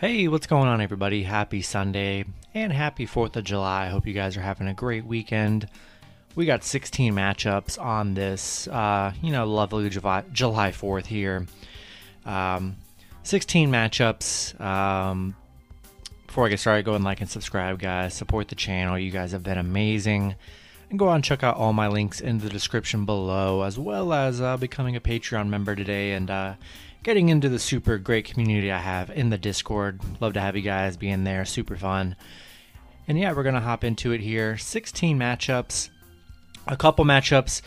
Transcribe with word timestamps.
Hey, 0.00 0.28
what's 0.28 0.46
going 0.46 0.66
on, 0.66 0.80
everybody? 0.80 1.24
Happy 1.24 1.60
Sunday 1.60 2.24
and 2.54 2.72
happy 2.72 3.06
4th 3.06 3.36
of 3.36 3.44
July. 3.44 3.84
I 3.84 3.88
hope 3.90 4.06
you 4.06 4.14
guys 4.14 4.34
are 4.34 4.40
having 4.40 4.66
a 4.66 4.72
great 4.72 5.04
weekend. 5.04 5.68
We 6.34 6.46
got 6.46 6.64
16 6.64 7.12
matchups 7.12 7.78
on 7.78 8.14
this, 8.14 8.66
uh, 8.68 9.12
you 9.20 9.30
know, 9.30 9.46
lovely 9.46 9.90
July, 9.90 10.24
July 10.32 10.70
4th 10.70 11.04
here. 11.04 11.46
Um, 12.24 12.78
16 13.24 13.70
matchups. 13.70 14.58
Um, 14.58 15.36
before 16.26 16.46
I 16.46 16.48
get 16.48 16.60
started, 16.60 16.86
go 16.86 16.94
and 16.94 17.04
like 17.04 17.20
and 17.20 17.28
subscribe, 17.28 17.78
guys. 17.78 18.14
Support 18.14 18.48
the 18.48 18.54
channel. 18.54 18.98
You 18.98 19.10
guys 19.10 19.32
have 19.32 19.42
been 19.42 19.58
amazing. 19.58 20.34
And 20.88 20.98
go 20.98 21.08
on 21.08 21.16
and 21.16 21.24
check 21.24 21.44
out 21.44 21.58
all 21.58 21.74
my 21.74 21.88
links 21.88 22.22
in 22.22 22.38
the 22.38 22.48
description 22.48 23.04
below, 23.04 23.64
as 23.64 23.78
well 23.78 24.14
as 24.14 24.40
uh, 24.40 24.56
becoming 24.56 24.96
a 24.96 25.00
Patreon 25.00 25.48
member 25.48 25.76
today 25.76 26.12
and 26.12 26.30
uh, 26.30 26.54
getting 27.02 27.28
into 27.28 27.48
the 27.48 27.58
super 27.58 27.98
great 27.98 28.26
community 28.26 28.70
I 28.70 28.78
have 28.78 29.10
in 29.10 29.30
the 29.30 29.38
Discord. 29.38 30.00
Love 30.20 30.34
to 30.34 30.40
have 30.40 30.56
you 30.56 30.62
guys 30.62 30.96
be 30.96 31.08
in 31.08 31.24
there. 31.24 31.44
Super 31.44 31.76
fun. 31.76 32.16
And 33.08 33.18
yeah, 33.18 33.32
we're 33.32 33.42
going 33.42 33.54
to 33.54 33.60
hop 33.60 33.84
into 33.84 34.12
it 34.12 34.20
here. 34.20 34.56
16 34.56 35.18
matchups, 35.18 35.90
a 36.66 36.76
couple 36.76 37.04
matchups, 37.04 37.62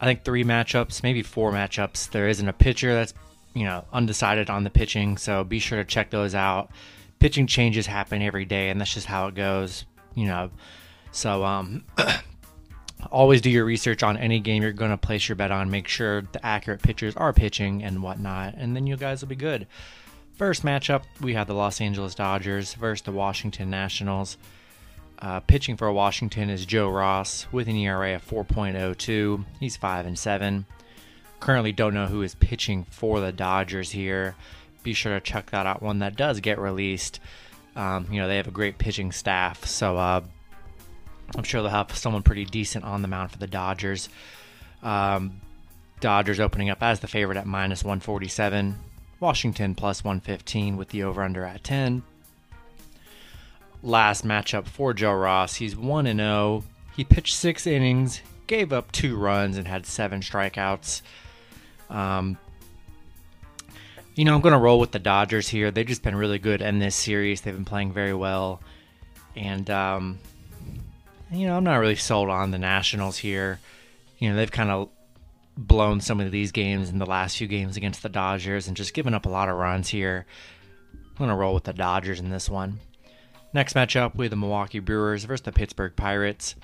I 0.00 0.06
think 0.06 0.24
three 0.24 0.44
matchups, 0.44 1.02
maybe 1.02 1.22
four 1.22 1.52
matchups. 1.52 2.10
There 2.10 2.28
isn't 2.28 2.48
a 2.48 2.52
pitcher 2.52 2.94
that's, 2.94 3.14
you 3.54 3.64
know, 3.64 3.84
undecided 3.92 4.50
on 4.50 4.64
the 4.64 4.70
pitching, 4.70 5.16
so 5.16 5.42
be 5.42 5.58
sure 5.58 5.78
to 5.78 5.84
check 5.84 6.10
those 6.10 6.34
out. 6.34 6.70
Pitching 7.18 7.46
changes 7.48 7.86
happen 7.86 8.22
every 8.22 8.44
day, 8.44 8.70
and 8.70 8.80
that's 8.80 8.94
just 8.94 9.06
how 9.06 9.26
it 9.26 9.34
goes, 9.34 9.84
you 10.14 10.26
know. 10.26 10.50
So, 11.10 11.44
um, 11.44 11.84
always 13.10 13.40
do 13.40 13.50
your 13.50 13.64
research 13.64 14.02
on 14.02 14.16
any 14.16 14.40
game 14.40 14.62
you're 14.62 14.72
going 14.72 14.90
to 14.90 14.96
place 14.96 15.28
your 15.28 15.36
bet 15.36 15.50
on. 15.50 15.70
Make 15.70 15.88
sure 15.88 16.22
the 16.22 16.44
accurate 16.44 16.82
pitchers 16.82 17.16
are 17.16 17.32
pitching 17.32 17.82
and 17.82 18.02
whatnot, 18.02 18.54
and 18.56 18.74
then 18.74 18.86
you 18.86 18.96
guys 18.96 19.20
will 19.20 19.28
be 19.28 19.36
good. 19.36 19.66
First 20.34 20.64
matchup, 20.64 21.02
we 21.20 21.34
have 21.34 21.48
the 21.48 21.54
Los 21.54 21.80
Angeles 21.80 22.14
Dodgers 22.14 22.74
versus 22.74 23.02
the 23.02 23.12
Washington 23.12 23.70
Nationals. 23.70 24.36
Uh, 25.20 25.40
pitching 25.40 25.76
for 25.76 25.90
Washington 25.92 26.48
is 26.48 26.64
Joe 26.64 26.88
Ross 26.88 27.48
with 27.50 27.66
an 27.66 27.74
ERA 27.74 28.14
of 28.14 28.28
4.02. 28.28 29.44
He's 29.58 29.76
5 29.76 30.06
and 30.06 30.16
7. 30.16 30.64
Currently 31.40 31.72
don't 31.72 31.94
know 31.94 32.06
who 32.06 32.22
is 32.22 32.36
pitching 32.36 32.84
for 32.84 33.20
the 33.20 33.32
Dodgers 33.32 33.90
here. 33.90 34.36
Be 34.84 34.92
sure 34.92 35.14
to 35.14 35.20
check 35.20 35.50
that 35.50 35.66
out 35.66 35.82
when 35.82 35.98
that 35.98 36.16
does 36.16 36.38
get 36.38 36.58
released. 36.58 37.18
Um, 37.74 38.06
you 38.10 38.20
know, 38.20 38.28
they 38.28 38.36
have 38.36 38.46
a 38.46 38.52
great 38.52 38.78
pitching 38.78 39.10
staff, 39.10 39.64
so 39.64 39.96
uh, 39.96 40.20
I'm 41.36 41.44
sure 41.44 41.62
they'll 41.62 41.70
have 41.70 41.96
someone 41.96 42.22
pretty 42.22 42.44
decent 42.44 42.84
on 42.84 43.02
the 43.02 43.08
mound 43.08 43.30
for 43.30 43.38
the 43.38 43.46
Dodgers. 43.46 44.08
Um, 44.82 45.40
Dodgers 46.00 46.40
opening 46.40 46.70
up 46.70 46.82
as 46.82 47.00
the 47.00 47.08
favorite 47.08 47.36
at 47.36 47.46
minus 47.46 47.84
147. 47.84 48.78
Washington 49.20 49.74
plus 49.74 50.04
115 50.04 50.76
with 50.76 50.88
the 50.88 51.02
over 51.02 51.22
under 51.22 51.44
at 51.44 51.64
10. 51.64 52.02
Last 53.82 54.24
matchup 54.24 54.66
for 54.66 54.94
Joe 54.94 55.12
Ross. 55.12 55.56
He's 55.56 55.76
1 55.76 56.04
0. 56.06 56.64
He 56.96 57.04
pitched 57.04 57.34
six 57.34 57.66
innings, 57.66 58.22
gave 58.46 58.72
up 58.72 58.90
two 58.90 59.16
runs, 59.16 59.56
and 59.56 59.68
had 59.68 59.86
seven 59.86 60.20
strikeouts. 60.20 61.02
Um, 61.90 62.38
you 64.14 64.24
know, 64.24 64.34
I'm 64.34 64.40
going 64.40 64.52
to 64.52 64.58
roll 64.58 64.80
with 64.80 64.90
the 64.90 64.98
Dodgers 64.98 65.48
here. 65.48 65.70
They've 65.70 65.86
just 65.86 66.02
been 66.02 66.16
really 66.16 66.40
good 66.40 66.60
in 66.60 66.80
this 66.80 66.96
series. 66.96 67.40
They've 67.40 67.54
been 67.54 67.64
playing 67.64 67.92
very 67.92 68.14
well. 68.14 68.60
And, 69.36 69.70
um, 69.70 70.18
you 71.30 71.46
know, 71.46 71.56
I'm 71.56 71.64
not 71.64 71.76
really 71.76 71.96
sold 71.96 72.28
on 72.28 72.50
the 72.50 72.58
Nationals 72.58 73.18
here. 73.18 73.60
You 74.18 74.30
know, 74.30 74.36
they've 74.36 74.50
kind 74.50 74.70
of 74.70 74.88
blown 75.56 76.00
some 76.00 76.20
of 76.20 76.30
these 76.30 76.52
games 76.52 76.88
in 76.88 76.98
the 76.98 77.06
last 77.06 77.36
few 77.36 77.46
games 77.46 77.76
against 77.76 78.02
the 78.02 78.08
Dodgers 78.08 78.68
and 78.68 78.76
just 78.76 78.94
given 78.94 79.14
up 79.14 79.26
a 79.26 79.30
lot 79.30 79.48
of 79.48 79.56
runs 79.56 79.88
here. 79.88 80.26
I'm 80.94 81.16
going 81.18 81.30
to 81.30 81.34
roll 81.34 81.54
with 81.54 81.64
the 81.64 81.72
Dodgers 81.72 82.20
in 82.20 82.30
this 82.30 82.48
one. 82.48 82.80
Next 83.52 83.74
matchup, 83.74 84.14
we 84.14 84.26
have 84.26 84.30
the 84.30 84.36
Milwaukee 84.36 84.78
Brewers 84.78 85.24
versus 85.24 85.44
the 85.44 85.52
Pittsburgh 85.52 85.96
Pirates. 85.96 86.54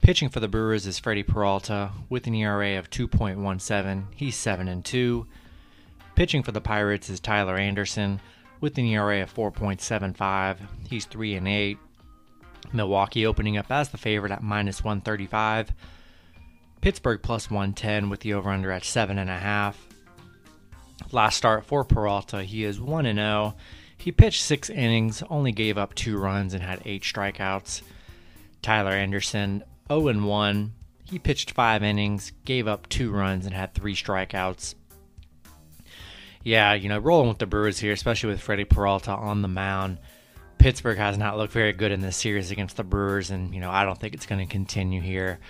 Pitching 0.00 0.28
for 0.28 0.40
the 0.40 0.48
Brewers 0.48 0.86
is 0.86 0.98
Freddie 0.98 1.22
Peralta 1.22 1.92
with 2.08 2.26
an 2.26 2.34
ERA 2.34 2.78
of 2.78 2.90
2.17. 2.90 4.04
He's 4.16 4.34
7 4.34 4.66
and 4.66 4.84
2. 4.84 5.26
Pitching 6.16 6.42
for 6.42 6.50
the 6.50 6.60
Pirates 6.60 7.08
is 7.08 7.20
Tyler 7.20 7.56
Anderson 7.56 8.20
with 8.60 8.76
an 8.78 8.86
ERA 8.86 9.22
of 9.22 9.32
4.75. 9.32 10.56
He's 10.90 11.04
3 11.04 11.34
and 11.34 11.46
8. 11.46 11.78
Milwaukee 12.72 13.26
opening 13.26 13.56
up 13.56 13.70
as 13.70 13.88
the 13.88 13.98
favorite 13.98 14.32
at 14.32 14.42
minus 14.42 14.84
135. 14.84 15.72
Pittsburgh 16.80 17.22
plus 17.22 17.50
110 17.50 18.10
with 18.10 18.20
the 18.20 18.34
over 18.34 18.50
under 18.50 18.70
at 18.72 18.82
7.5. 18.82 19.74
Last 21.10 21.36
start 21.36 21.64
for 21.64 21.84
Peralta, 21.84 22.42
he 22.42 22.64
is 22.64 22.80
1 22.80 23.04
0. 23.04 23.54
He 23.96 24.10
pitched 24.10 24.42
six 24.42 24.68
innings, 24.68 25.22
only 25.30 25.52
gave 25.52 25.78
up 25.78 25.94
two 25.94 26.18
runs, 26.18 26.54
and 26.54 26.62
had 26.62 26.82
eight 26.84 27.02
strikeouts. 27.02 27.82
Tyler 28.60 28.90
Anderson, 28.90 29.62
0 29.88 30.20
1. 30.24 30.72
He 31.04 31.18
pitched 31.18 31.52
five 31.52 31.82
innings, 31.82 32.32
gave 32.44 32.66
up 32.66 32.88
two 32.88 33.12
runs, 33.12 33.46
and 33.46 33.54
had 33.54 33.74
three 33.74 33.94
strikeouts. 33.94 34.74
Yeah, 36.42 36.74
you 36.74 36.88
know, 36.88 36.98
rolling 36.98 37.28
with 37.28 37.38
the 37.38 37.46
Brewers 37.46 37.78
here, 37.78 37.92
especially 37.92 38.30
with 38.30 38.40
Freddie 38.40 38.64
Peralta 38.64 39.12
on 39.12 39.42
the 39.42 39.48
mound. 39.48 39.98
Pittsburgh 40.62 40.98
has 40.98 41.18
not 41.18 41.36
looked 41.36 41.52
very 41.52 41.72
good 41.72 41.90
in 41.90 42.02
this 42.02 42.16
series 42.16 42.52
against 42.52 42.76
the 42.76 42.84
Brewers, 42.84 43.30
and 43.30 43.52
you 43.52 43.58
know 43.58 43.68
I 43.68 43.84
don't 43.84 43.98
think 43.98 44.14
it's 44.14 44.26
going 44.26 44.46
to 44.46 44.50
continue 44.50 45.00
here. 45.00 45.40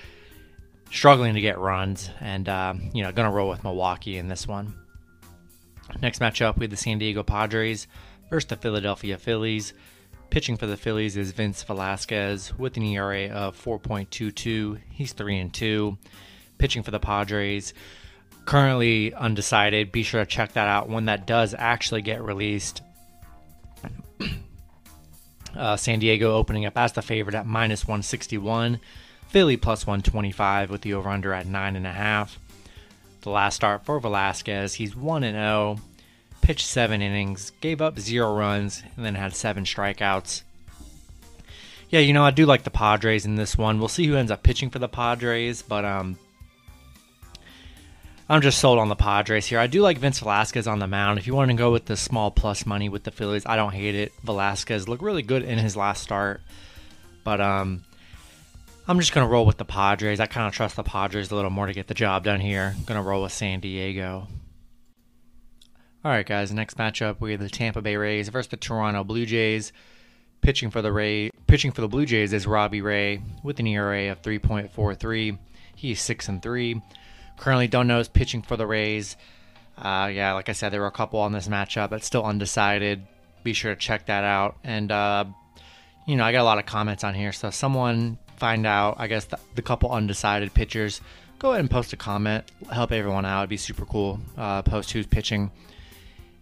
Struggling 0.91 1.35
to 1.35 1.43
get 1.43 1.59
runs, 1.59 2.09
and 2.19 2.49
uh, 2.49 2.73
you 2.95 3.03
know 3.03 3.13
going 3.13 3.29
to 3.29 3.35
roll 3.35 3.51
with 3.51 3.63
Milwaukee 3.63 4.17
in 4.17 4.29
this 4.29 4.49
one. 4.49 4.75
Next 6.01 6.19
matchup, 6.19 6.57
we 6.57 6.65
have 6.65 6.71
the 6.71 6.79
San 6.79 6.99
Diego 6.99 7.23
Padres 7.23 7.89
versus 8.31 8.49
the 8.49 8.57
Philadelphia 8.57 9.19
Phillies. 9.19 9.75
Pitching 10.31 10.57
for 10.57 10.67
the 10.67 10.79
Phillies 10.79 11.19
is 11.19 11.33
Vince 11.33 11.63
Velasquez 11.63 12.57
with 12.57 12.79
an 12.79 12.85
ERA 12.85 13.29
of 13.29 13.63
4.22. 13.63 14.81
He's 14.89 15.13
3 15.13 15.39
and 15.39 15.53
2. 15.53 15.99
Pitching 16.57 16.83
for 16.83 16.91
the 16.91 16.99
Padres, 16.99 17.75
currently 18.47 19.13
undecided. 19.13 19.93
Be 19.93 20.05
sure 20.05 20.25
to 20.25 20.27
check 20.27 20.55
that 20.55 20.69
out 20.69 20.89
when 20.89 21.05
that 21.05 21.27
does 21.27 21.55
actually 21.59 22.01
get 22.01 22.23
released. 22.23 22.81
Uh, 25.57 25.77
San 25.77 25.99
Diego 25.99 26.35
opening 26.35 26.65
up 26.67 26.77
as 26.77 26.93
the 26.93 27.03
favorite 27.03 27.35
at 27.35 27.47
minus 27.47 27.85
161. 27.85 28.81
Philly 29.29 29.57
plus 29.57 29.87
125 29.87 30.71
with 30.71 30.83
the 30.83 30.95
over 30.95 31.09
under 31.09 31.33
at 31.33 31.47
9.5. 31.47 32.37
The 33.23 33.31
last 33.31 33.57
start 33.57 33.85
for 33.85 34.01
Velasquez, 34.01 34.75
he's 34.75 34.97
1 34.97 35.23
0, 35.23 35.79
pitched 36.43 36.67
seven 36.67 37.01
innings, 37.01 37.53
gave 37.61 37.81
up 37.81 37.99
zero 37.99 38.35
runs, 38.35 38.83
and 38.97 39.07
then 39.07 39.15
had 39.15 39.35
seven 39.35 39.65
strikeouts. 39.65 40.43
Yeah, 41.89 42.01
you 42.01 42.13
know, 42.13 42.25
I 42.25 42.31
do 42.31 42.47
like 42.47 42.65
the 42.65 42.71
Padres 42.71 43.25
in 43.25 43.37
this 43.37 43.57
one. 43.57 43.79
We'll 43.79 43.89
see 43.89 44.07
who 44.07 44.17
ends 44.17 44.31
up 44.31 44.43
pitching 44.43 44.71
for 44.71 44.79
the 44.81 44.89
Padres, 44.89 45.63
but 45.63 45.85
um, 45.85 46.19
I'm 48.29 48.41
just 48.41 48.59
sold 48.59 48.79
on 48.79 48.89
the 48.89 48.97
Padres 48.97 49.47
here. 49.47 49.59
I 49.59 49.67
do 49.67 49.83
like 49.83 49.99
Vince 49.99 50.21
Velasquez 50.21 50.67
on 50.67 50.79
the 50.79 50.87
mound. 50.87 51.19
If 51.19 51.27
you 51.27 51.35
want 51.35 51.51
to 51.51 51.57
go 51.57 51.73
with 51.73 51.87
the 51.87 51.97
small 51.97 52.31
plus 52.31 52.65
money 52.65 52.89
with 52.89 53.05
the 53.05 53.11
Phillies, 53.11 53.45
I 53.45 53.57
don't 53.57 53.73
hate 53.73 53.95
it. 53.95 54.13
Velasquez 54.23 54.89
looked 54.89 55.03
really 55.03 55.23
good 55.23 55.43
in 55.43 55.59
his 55.59 55.77
last 55.77 56.03
start, 56.03 56.41
but 57.25 57.41
um, 57.41 57.85
I'm 58.87 58.99
just 58.99 59.13
gonna 59.13 59.29
roll 59.29 59.45
with 59.45 59.59
the 59.59 59.65
Padres. 59.65 60.21
I 60.21 60.27
kind 60.27 60.47
of 60.47 60.55
trust 60.55 60.77
the 60.77 60.83
Padres 60.83 61.31
a 61.31 61.35
little 61.35 61.51
more 61.51 61.67
to 61.67 61.73
get 61.73 61.89
the 61.89 61.95
job 61.95 62.25
done 62.25 62.41
here. 62.41 62.75
I'm 62.77 62.85
gonna 62.85 63.03
roll 63.03 63.23
with 63.23 63.33
San 63.33 63.61
Diego. 63.61 64.29
All 66.05 66.11
right, 66.11 66.27
guys. 66.27 66.53
Next 66.53 66.77
matchup, 66.77 67.21
we 67.21 67.33
have 67.33 67.41
the 67.41 67.49
Tampa 67.49 67.81
Bay 67.81 67.97
Rays 67.97 68.29
versus 68.29 68.51
the 68.51 68.57
Toronto 68.57 69.05
Blue 69.05 69.25
Jays. 69.27 69.73
Pitching 70.41 70.71
for 70.71 70.83
the 70.83 70.91
Ray, 70.91 71.31
pitching 71.47 71.71
for 71.71 71.81
the 71.81 71.89
Blue 71.89 72.05
Jays 72.05 72.33
is 72.33 72.47
Robbie 72.47 72.83
Ray 72.83 73.23
with 73.45 73.61
an 73.61 73.69
ERA 73.69 74.11
of 74.11 74.21
3.43. 74.23 75.39
He's 75.77 76.01
six 76.01 76.29
and 76.29 76.43
three. 76.43 76.83
Currently, 77.39 77.69
don't 77.69 77.87
know 77.87 77.99
is 77.99 78.09
pitching 78.09 78.43
for 78.43 78.57
the 78.57 78.67
Rays. 78.67 79.17
Uh, 79.77 80.11
yeah, 80.13 80.33
like 80.35 80.49
I 80.49 80.53
said, 80.53 80.73
there 80.73 80.81
were 80.81 80.87
a 80.87 80.93
couple 80.93 81.21
on 81.21 81.33
this 81.33 81.49
matchup 81.49 81.91
that's 81.91 82.07
still 82.07 82.25
undecided. 82.25 83.03
Be 83.43 83.53
sure 83.53 83.75
to 83.75 83.81
check 83.81 84.07
that 84.07 84.25
out. 84.25 84.57
And, 84.63 84.93
uh, 84.93 85.25
you 86.07 86.17
know, 86.17 86.25
I 86.25 86.33
got 86.33 86.43
a 86.43 86.45
lot 86.45 86.59
of 86.59 86.67
comments 86.67 87.05
on 87.05 87.15
here. 87.15 87.33
So, 87.33 87.49
if 87.49 87.55
someone 87.55 88.19
find 88.37 88.67
out, 88.67 88.97
I 88.99 89.07
guess, 89.07 89.25
the, 89.25 89.39
the, 89.55 89.63
couple 89.63 89.91
undecided 89.91 90.55
pitchers, 90.55 91.01
go 91.39 91.51
ahead 91.51 91.61
and 91.61 91.71
post 91.71 91.93
a 91.93 91.97
comment. 91.97 92.45
Help 92.71 92.93
everyone 92.93 93.25
out. 93.25 93.41
It'd 93.41 93.51
be 93.51 93.57
super 93.57 93.87
cool. 93.87 94.21
Uh, 94.37 94.63
post 94.63 94.93
who's 94.93 95.07
pitching. 95.07 95.51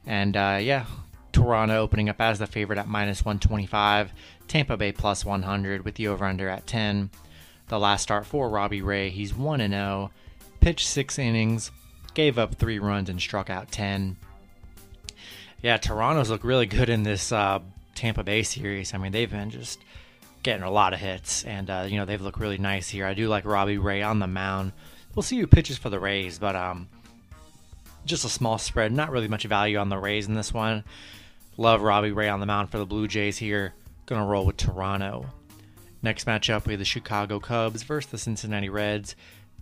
And, 0.06 0.36
uh, 0.36 0.58
yeah, 0.60 0.86
Toronto 1.32 1.76
opening 1.76 2.08
up 2.08 2.20
as 2.20 2.38
the 2.38 2.46
favorite 2.46 2.78
at 2.78 2.88
minus 2.88 3.24
125. 3.24 4.12
Tampa 4.48 4.76
Bay 4.76 4.92
plus 4.92 5.24
100 5.24 5.84
with 5.84 5.94
the 5.94 6.08
over 6.08 6.24
under 6.24 6.48
at 6.48 6.66
10. 6.66 7.10
The 7.68 7.78
last 7.78 8.02
start 8.02 8.26
for 8.26 8.50
Robbie 8.50 8.82
Ray, 8.82 9.10
he's 9.10 9.34
1 9.34 9.60
0 9.60 10.10
pitched 10.60 10.86
six 10.86 11.18
innings, 11.18 11.70
gave 12.14 12.38
up 12.38 12.54
three 12.54 12.78
runs, 12.78 13.08
and 13.08 13.20
struck 13.20 13.50
out 13.50 13.70
10. 13.72 14.16
Yeah, 15.62 15.76
Toronto's 15.76 16.30
look 16.30 16.44
really 16.44 16.66
good 16.66 16.88
in 16.88 17.02
this 17.02 17.32
uh, 17.32 17.60
Tampa 17.94 18.22
Bay 18.22 18.42
series. 18.42 18.94
I 18.94 18.98
mean, 18.98 19.12
they've 19.12 19.30
been 19.30 19.50
just 19.50 19.80
getting 20.42 20.62
a 20.62 20.70
lot 20.70 20.94
of 20.94 21.00
hits, 21.00 21.44
and, 21.44 21.68
uh, 21.68 21.86
you 21.88 21.98
know, 21.98 22.04
they've 22.04 22.20
looked 22.20 22.40
really 22.40 22.58
nice 22.58 22.88
here. 22.88 23.06
I 23.06 23.14
do 23.14 23.28
like 23.28 23.44
Robbie 23.44 23.78
Ray 23.78 24.02
on 24.02 24.18
the 24.18 24.26
mound. 24.26 24.72
We'll 25.14 25.22
see 25.22 25.38
who 25.38 25.46
pitches 25.46 25.76
for 25.76 25.90
the 25.90 26.00
Rays, 26.00 26.38
but 26.38 26.56
um, 26.56 26.88
just 28.06 28.24
a 28.24 28.28
small 28.28 28.58
spread. 28.58 28.92
Not 28.92 29.10
really 29.10 29.28
much 29.28 29.44
value 29.44 29.78
on 29.78 29.88
the 29.88 29.98
Rays 29.98 30.26
in 30.26 30.34
this 30.34 30.54
one. 30.54 30.84
Love 31.56 31.82
Robbie 31.82 32.12
Ray 32.12 32.28
on 32.28 32.40
the 32.40 32.46
mound 32.46 32.70
for 32.70 32.78
the 32.78 32.86
Blue 32.86 33.06
Jays 33.06 33.36
here. 33.36 33.74
Gonna 34.06 34.24
roll 34.24 34.46
with 34.46 34.56
Toronto. 34.56 35.26
Next 36.02 36.26
matchup, 36.26 36.66
we 36.66 36.72
have 36.72 36.78
the 36.78 36.86
Chicago 36.86 37.38
Cubs 37.38 37.82
versus 37.82 38.10
the 38.10 38.18
Cincinnati 38.18 38.70
Reds. 38.70 39.14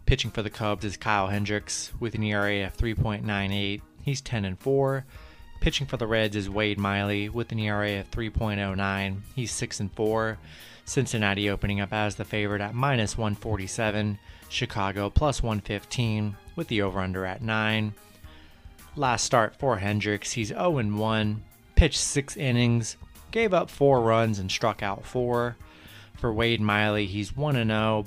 Pitching 0.09 0.31
for 0.31 0.41
the 0.41 0.49
Cubs 0.49 0.87
is 0.87 0.97
Kyle 0.97 1.27
Hendricks 1.27 1.93
with 2.01 2.15
an 2.15 2.23
ERA 2.23 2.65
of 2.65 2.75
3.98. 2.79 3.83
He's 4.01 4.23
10 4.23 4.47
and 4.47 4.59
4. 4.59 5.05
Pitching 5.61 5.87
for 5.87 5.99
the 5.99 6.07
Reds 6.07 6.35
is 6.35 6.49
Wade 6.49 6.79
Miley 6.79 7.29
with 7.29 7.53
an 7.53 7.59
ERA 7.59 8.01
of 8.01 8.11
3.09. 8.11 9.21
He's 9.35 9.51
6 9.51 9.81
and 9.81 9.93
4. 9.93 10.39
Cincinnati 10.87 11.51
opening 11.51 11.83
up 11.83 11.93
as 11.93 12.15
the 12.15 12.25
favorite 12.25 12.63
at 12.63 12.75
minus 12.75 13.19
147. 13.19 14.19
Chicago 14.49 15.11
plus 15.11 15.43
115 15.43 16.35
with 16.57 16.69
the 16.69 16.81
over 16.81 17.01
under 17.01 17.27
at 17.27 17.43
9. 17.43 17.93
Last 18.97 19.27
start 19.27 19.57
for 19.57 19.77
Hendricks, 19.77 20.33
he's 20.33 20.49
0 20.49 20.79
and 20.79 20.99
1. 20.99 21.43
Pitched 21.75 22.01
6 22.01 22.35
innings, 22.39 22.97
gave 23.31 23.53
up 23.53 23.69
4 23.69 24.01
runs 24.01 24.39
and 24.39 24.51
struck 24.51 24.83
out 24.83 25.05
4. 25.05 25.55
For 26.15 26.33
Wade 26.33 26.63
Miley, 26.63 27.05
he's 27.05 27.37
1 27.37 27.57
and 27.57 27.69
0. 27.69 28.07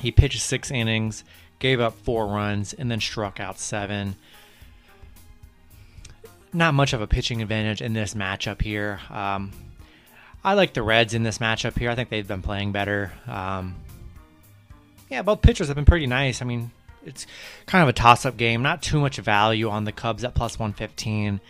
He 0.00 0.12
pitched 0.12 0.40
6 0.40 0.70
innings, 0.70 1.24
gave 1.58 1.80
up 1.80 1.94
4 1.94 2.26
runs 2.26 2.72
and 2.72 2.90
then 2.90 3.00
struck 3.00 3.40
out 3.40 3.58
7 3.58 4.16
not 6.52 6.74
much 6.74 6.92
of 6.92 7.00
a 7.00 7.06
pitching 7.06 7.42
advantage 7.42 7.82
in 7.82 7.92
this 7.92 8.14
matchup 8.14 8.62
here. 8.62 9.00
Um, 9.10 9.52
I 10.44 10.54
like 10.54 10.72
the 10.72 10.82
Reds 10.82 11.14
in 11.14 11.22
this 11.22 11.38
matchup 11.38 11.78
here. 11.78 11.90
I 11.90 11.94
think 11.94 12.08
they've 12.08 12.26
been 12.26 12.42
playing 12.42 12.72
better. 12.72 13.12
Um, 13.26 13.76
yeah, 15.10 15.22
both 15.22 15.42
pitchers 15.42 15.68
have 15.68 15.76
been 15.76 15.84
pretty 15.84 16.06
nice. 16.06 16.40
I 16.40 16.44
mean, 16.44 16.70
it's 17.04 17.26
kind 17.66 17.82
of 17.82 17.88
a 17.88 17.92
toss-up 17.92 18.36
game. 18.36 18.62
Not 18.62 18.82
too 18.82 19.00
much 19.00 19.18
value 19.18 19.68
on 19.68 19.84
the 19.84 19.92
Cubs 19.92 20.24
at 20.24 20.34
plus 20.34 20.58
115. 20.58 21.40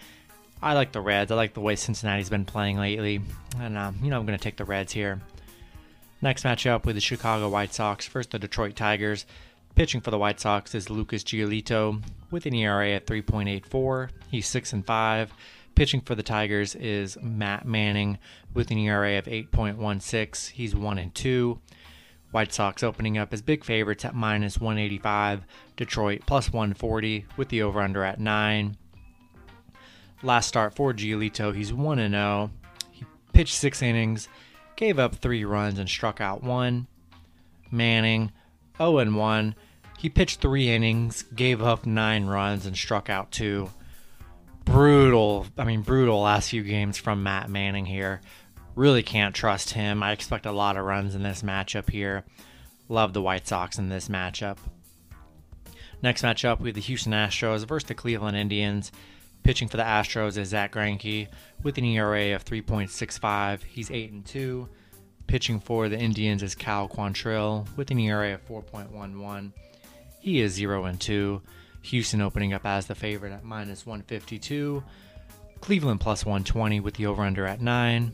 I 0.60 0.74
like 0.74 0.92
the 0.92 1.00
Reds. 1.00 1.30
I 1.30 1.36
like 1.36 1.54
the 1.54 1.60
way 1.60 1.76
Cincinnati's 1.76 2.30
been 2.30 2.44
playing 2.44 2.78
lately, 2.78 3.20
and 3.60 3.78
um, 3.78 3.98
you 4.02 4.10
know 4.10 4.18
I'm 4.18 4.26
going 4.26 4.36
to 4.36 4.42
take 4.42 4.56
the 4.56 4.64
Reds 4.64 4.92
here. 4.92 5.20
Next 6.20 6.42
matchup 6.42 6.84
with 6.84 6.96
the 6.96 7.00
Chicago 7.00 7.48
White 7.48 7.72
Sox 7.72 8.08
versus 8.08 8.30
the 8.30 8.40
Detroit 8.40 8.74
Tigers. 8.74 9.24
Pitching 9.76 10.00
for 10.00 10.10
the 10.10 10.18
White 10.18 10.40
Sox 10.40 10.74
is 10.74 10.90
Lucas 10.90 11.22
Giolito 11.22 12.02
with 12.32 12.44
an 12.44 12.54
ERA 12.54 12.90
at 12.90 13.06
3.84. 13.06 14.10
He's 14.28 14.48
6 14.48 14.72
and 14.72 14.84
5. 14.84 15.32
Pitching 15.76 16.00
for 16.00 16.16
the 16.16 16.24
Tigers 16.24 16.74
is 16.74 17.16
Matt 17.22 17.64
Manning 17.64 18.18
with 18.52 18.72
an 18.72 18.78
ERA 18.78 19.16
of 19.18 19.26
8.16. 19.26 20.50
He's 20.50 20.74
1 20.74 20.98
and 20.98 21.14
2. 21.14 21.60
White 22.32 22.52
Sox 22.52 22.82
opening 22.82 23.16
up 23.16 23.32
as 23.32 23.40
big 23.40 23.64
favorites 23.64 24.04
at 24.04 24.16
minus 24.16 24.58
185. 24.58 25.44
Detroit 25.76 26.22
plus 26.26 26.52
140 26.52 27.26
with 27.36 27.48
the 27.48 27.62
over 27.62 27.80
under 27.80 28.02
at 28.02 28.18
9. 28.18 28.76
Last 30.24 30.48
start 30.48 30.74
for 30.74 30.92
Giolito, 30.92 31.54
he's 31.54 31.72
1 31.72 32.00
and 32.00 32.14
0. 32.14 32.50
He 32.90 33.04
pitched 33.32 33.54
6 33.54 33.80
innings, 33.82 34.28
gave 34.78 34.98
up 34.98 35.16
3 35.16 35.44
runs 35.44 35.78
and 35.78 35.88
struck 35.88 36.20
out 36.20 36.42
1. 36.42 36.86
Manning 37.70 38.32
0 38.78 38.98
and 38.98 39.16
1 39.16 39.54
he 39.98 40.08
pitched 40.08 40.40
three 40.40 40.70
innings, 40.70 41.24
gave 41.34 41.60
up 41.60 41.84
nine 41.84 42.26
runs, 42.26 42.66
and 42.66 42.76
struck 42.76 43.10
out 43.10 43.32
two. 43.32 43.68
Brutal, 44.64 45.46
I 45.58 45.64
mean, 45.64 45.82
brutal 45.82 46.20
last 46.20 46.50
few 46.50 46.62
games 46.62 46.96
from 46.96 47.24
Matt 47.24 47.50
Manning 47.50 47.86
here. 47.86 48.20
Really 48.76 49.02
can't 49.02 49.34
trust 49.34 49.70
him. 49.70 50.04
I 50.04 50.12
expect 50.12 50.46
a 50.46 50.52
lot 50.52 50.76
of 50.76 50.84
runs 50.84 51.16
in 51.16 51.24
this 51.24 51.42
matchup 51.42 51.90
here. 51.90 52.24
Love 52.88 53.12
the 53.12 53.20
White 53.20 53.48
Sox 53.48 53.76
in 53.76 53.88
this 53.88 54.08
matchup. 54.08 54.58
Next 56.00 56.22
matchup, 56.22 56.60
we 56.60 56.68
have 56.68 56.76
the 56.76 56.80
Houston 56.82 57.12
Astros 57.12 57.66
versus 57.66 57.88
the 57.88 57.94
Cleveland 57.94 58.36
Indians. 58.36 58.92
Pitching 59.42 59.68
for 59.68 59.76
the 59.76 59.82
Astros 59.82 60.36
is 60.36 60.48
Zack 60.48 60.72
Greinke 60.72 61.28
with 61.62 61.78
an 61.78 61.84
ERA 61.84 62.34
of 62.34 62.44
3.65. 62.44 63.62
He's 63.62 63.90
8 63.90 64.12
and 64.12 64.26
2. 64.26 64.68
Pitching 65.26 65.60
for 65.60 65.88
the 65.88 65.98
Indians 65.98 66.42
is 66.42 66.54
Cal 66.54 66.88
Quantrill 66.88 67.66
with 67.76 67.90
an 67.90 67.98
ERA 67.98 68.34
of 68.34 68.46
4.11. 68.46 69.52
He 70.20 70.40
is 70.40 70.52
0 70.52 70.84
and 70.84 71.00
2. 71.00 71.40
Houston 71.82 72.20
opening 72.20 72.52
up 72.52 72.66
as 72.66 72.86
the 72.86 72.94
favorite 72.94 73.32
at 73.32 73.44
minus 73.44 73.86
152. 73.86 74.82
Cleveland 75.60 76.00
plus 76.00 76.24
120 76.24 76.80
with 76.80 76.94
the 76.94 77.06
over 77.06 77.22
under 77.22 77.46
at 77.46 77.60
9. 77.60 78.12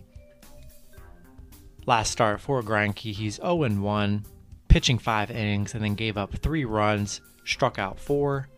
Last 1.87 2.11
start 2.11 2.41
for 2.41 2.63
Greinke, 2.63 3.13
he's 3.13 3.37
0 3.37 3.65
and 3.65 3.83
1, 3.83 4.25
pitching 4.69 4.99
5 4.99 5.31
innings 5.31 5.75
and 5.75 5.85
then 5.85 5.95
gave 5.95 6.17
up 6.17 6.35
3 6.35 6.65
runs, 6.65 7.21
struck 7.45 7.79
out 7.79 7.99
4. 7.99 8.49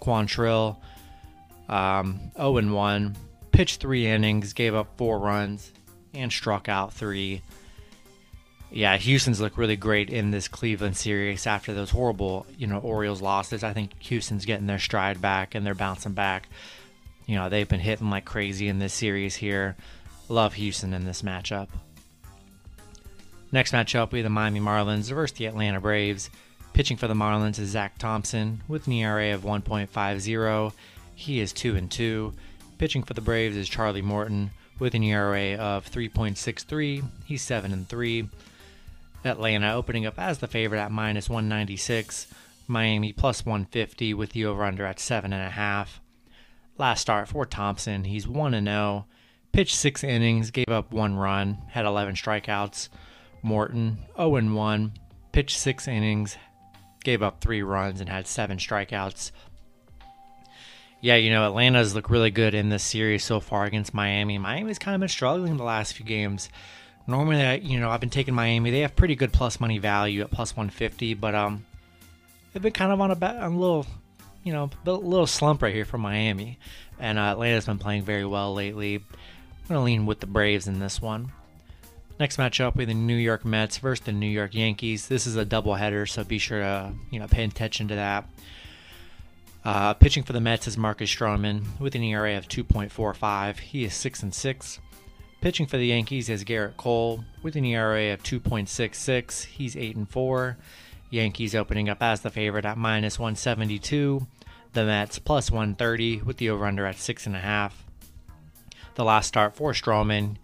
Quantrill 0.00 0.78
um, 1.68 2.20
0 2.36 2.58
and 2.58 2.74
1, 2.74 3.16
pitched 3.52 3.80
3 3.80 4.06
innings, 4.06 4.52
gave 4.52 4.74
up 4.74 4.96
4 4.96 5.18
runs 5.18 5.72
and 6.14 6.32
struck 6.32 6.68
out 6.68 6.92
3 6.92 7.42
yeah, 8.70 8.96
Houston's 8.96 9.40
looked 9.40 9.58
really 9.58 9.76
great 9.76 10.10
in 10.10 10.30
this 10.30 10.48
Cleveland 10.48 10.96
series 10.96 11.46
after 11.46 11.72
those 11.72 11.90
horrible, 11.90 12.46
you 12.58 12.66
know, 12.66 12.78
Orioles 12.78 13.22
losses. 13.22 13.62
I 13.62 13.72
think 13.72 13.92
Houston's 14.00 14.44
getting 14.44 14.66
their 14.66 14.78
stride 14.78 15.20
back 15.20 15.54
and 15.54 15.64
they're 15.64 15.74
bouncing 15.74 16.12
back. 16.12 16.48
You 17.26 17.36
know, 17.36 17.48
they've 17.48 17.68
been 17.68 17.80
hitting 17.80 18.10
like 18.10 18.24
crazy 18.24 18.68
in 18.68 18.78
this 18.78 18.92
series 18.92 19.36
here. 19.36 19.76
Love 20.28 20.54
Houston 20.54 20.92
in 20.92 21.04
this 21.04 21.22
matchup. 21.22 21.68
Next 23.52 23.72
matchup, 23.72 24.10
we 24.10 24.18
have 24.18 24.24
the 24.24 24.30
Miami 24.30 24.60
Marlins 24.60 25.10
versus 25.10 25.36
the 25.36 25.46
Atlanta 25.46 25.80
Braves. 25.80 26.28
Pitching 26.72 26.96
for 26.96 27.08
the 27.08 27.14
Marlins 27.14 27.58
is 27.58 27.70
Zach 27.70 27.96
Thompson 27.96 28.62
with 28.68 28.86
an 28.88 28.92
ERA 28.92 29.32
of 29.32 29.42
1.50. 29.42 30.72
He 31.16 31.40
is 31.40 31.52
2 31.54 31.74
and 31.74 31.90
2. 31.90 32.34
Pitching 32.76 33.02
for 33.02 33.14
the 33.14 33.22
Braves 33.22 33.56
is 33.56 33.70
Charlie 33.70 34.02
Morton 34.02 34.50
with 34.78 34.94
an 34.94 35.02
ERA 35.02 35.54
of 35.54 35.90
3.63. 35.90 37.02
He's 37.24 37.40
7 37.40 37.72
and 37.72 37.88
3. 37.88 38.28
Atlanta 39.24 39.72
opening 39.72 40.04
up 40.04 40.18
as 40.18 40.38
the 40.38 40.46
favorite 40.46 40.78
at 40.78 40.92
minus 40.92 41.30
196. 41.30 42.26
Miami 42.68 43.14
plus 43.14 43.46
150 43.46 44.12
with 44.12 44.32
the 44.32 44.44
over 44.44 44.62
under 44.62 44.84
at 44.84 44.98
7.5. 44.98 45.88
Last 46.76 47.00
start 47.00 47.28
for 47.28 47.46
Thompson, 47.46 48.04
he's 48.04 48.28
1 48.28 48.52
and 48.52 48.66
0. 48.66 49.06
Pitched 49.52 49.74
six 49.74 50.04
innings, 50.04 50.50
gave 50.50 50.68
up 50.68 50.92
one 50.92 51.16
run, 51.16 51.62
had 51.70 51.86
11 51.86 52.16
strikeouts. 52.16 52.90
Morton 53.42 53.98
0 54.16 54.36
and 54.36 54.54
1. 54.54 54.92
Pitched 55.32 55.56
six 55.58 55.88
innings, 55.88 56.36
gave 57.02 57.22
up 57.22 57.40
three 57.40 57.62
runs, 57.62 58.02
and 58.02 58.10
had 58.10 58.26
seven 58.26 58.58
strikeouts. 58.58 59.30
Yeah, 61.00 61.16
you 61.16 61.30
know, 61.30 61.46
Atlanta's 61.46 61.94
looked 61.94 62.10
really 62.10 62.30
good 62.30 62.54
in 62.54 62.68
this 62.68 62.82
series 62.82 63.22
so 63.22 63.38
far 63.40 63.64
against 63.64 63.92
Miami. 63.92 64.38
Miami's 64.38 64.78
kind 64.78 64.94
of 64.94 65.00
been 65.00 65.08
struggling 65.08 65.56
the 65.56 65.62
last 65.64 65.94
few 65.94 66.06
games. 66.06 66.48
Normally, 67.06 67.42
I, 67.42 67.54
you 67.56 67.78
know, 67.78 67.90
I've 67.90 68.00
been 68.00 68.10
taking 68.10 68.34
Miami. 68.34 68.70
They 68.70 68.80
have 68.80 68.96
pretty 68.96 69.14
good 69.14 69.32
plus 69.32 69.60
money 69.60 69.78
value 69.78 70.22
at 70.22 70.30
plus 70.30 70.56
150, 70.56 71.14
but 71.14 71.34
um, 71.34 71.64
they've 72.52 72.62
been 72.62 72.72
kind 72.72 72.92
of 72.92 73.00
on 73.00 73.10
a, 73.10 73.36
a 73.40 73.48
little, 73.48 73.86
you 74.42 74.52
know, 74.52 74.70
a 74.84 74.90
little 74.90 75.26
slump 75.26 75.62
right 75.62 75.74
here 75.74 75.84
for 75.84 75.98
Miami. 75.98 76.58
And 76.98 77.18
uh, 77.18 77.32
Atlanta's 77.32 77.66
been 77.66 77.78
playing 77.78 78.02
very 78.02 78.24
well 78.24 78.54
lately. 78.54 78.96
I'm 78.96 79.68
going 79.68 79.78
to 79.78 79.84
lean 79.84 80.06
with 80.06 80.20
the 80.20 80.26
Braves 80.26 80.66
in 80.66 80.78
this 80.78 81.00
one. 81.00 81.30
Next 82.18 82.38
matchup, 82.38 82.78
have 82.78 82.88
the 82.88 82.94
New 82.94 83.16
York 83.16 83.44
Mets 83.44 83.76
versus 83.76 84.04
the 84.04 84.12
New 84.12 84.26
York 84.26 84.54
Yankees. 84.54 85.06
This 85.06 85.26
is 85.26 85.36
a 85.36 85.44
doubleheader, 85.44 86.08
so 86.08 86.24
be 86.24 86.38
sure 86.38 86.60
to 86.60 86.94
you 87.10 87.20
know 87.20 87.26
pay 87.26 87.44
attention 87.44 87.88
to 87.88 87.96
that. 87.96 88.26
Uh, 89.66 89.92
pitching 89.94 90.22
for 90.22 90.32
the 90.32 90.40
Mets 90.40 90.68
is 90.68 90.78
Marcus 90.78 91.12
Stroman 91.12 91.64
with 91.80 91.96
an 91.96 92.02
ERA 92.04 92.36
of 92.36 92.46
2.45. 92.46 93.58
He 93.58 93.82
is 93.82 93.94
six 93.94 94.22
and 94.22 94.32
six. 94.32 94.78
Pitching 95.40 95.66
for 95.66 95.76
the 95.76 95.88
Yankees 95.88 96.28
is 96.28 96.44
Gerrit 96.44 96.76
Cole 96.76 97.24
with 97.42 97.56
an 97.56 97.64
ERA 97.64 98.12
of 98.12 98.22
2.66. 98.22 99.46
He's 99.46 99.76
8 99.76 99.96
and 99.96 100.08
4. 100.08 100.56
Yankees 101.10 101.56
opening 101.56 101.88
up 101.88 102.00
as 102.00 102.20
the 102.20 102.30
favorite 102.30 102.64
at 102.64 102.78
minus 102.78 103.18
172. 103.18 104.24
The 104.72 104.84
Mets 104.84 105.18
plus 105.18 105.50
130 105.50 106.22
with 106.22 106.36
the 106.36 106.48
over 106.50 106.64
under 106.64 106.86
at 106.86 106.94
6.5. 106.94 107.72
The 108.94 109.04
last 109.04 109.26
start 109.26 109.56
for 109.56 109.72
Stroman, 109.72 110.36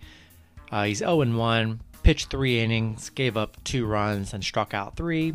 uh, 0.72 0.82
he's 0.82 0.98
0 0.98 1.20
and 1.20 1.38
1, 1.38 1.80
pitched 2.02 2.28
three 2.28 2.58
innings, 2.58 3.08
gave 3.10 3.36
up 3.36 3.62
two 3.62 3.86
runs, 3.86 4.34
and 4.34 4.42
struck 4.42 4.74
out 4.74 4.96
three. 4.96 5.32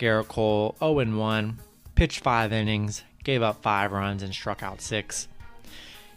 Gerrit 0.00 0.26
Cole 0.26 0.74
0 0.80 0.98
and 0.98 1.16
1, 1.16 1.60
pitched 1.94 2.20
five 2.20 2.52
innings, 2.52 3.02
gave 3.22 3.42
up 3.42 3.62
five 3.62 3.92
runs, 3.92 4.22
and 4.22 4.34
struck 4.34 4.62
out 4.62 4.80
six. 4.80 5.28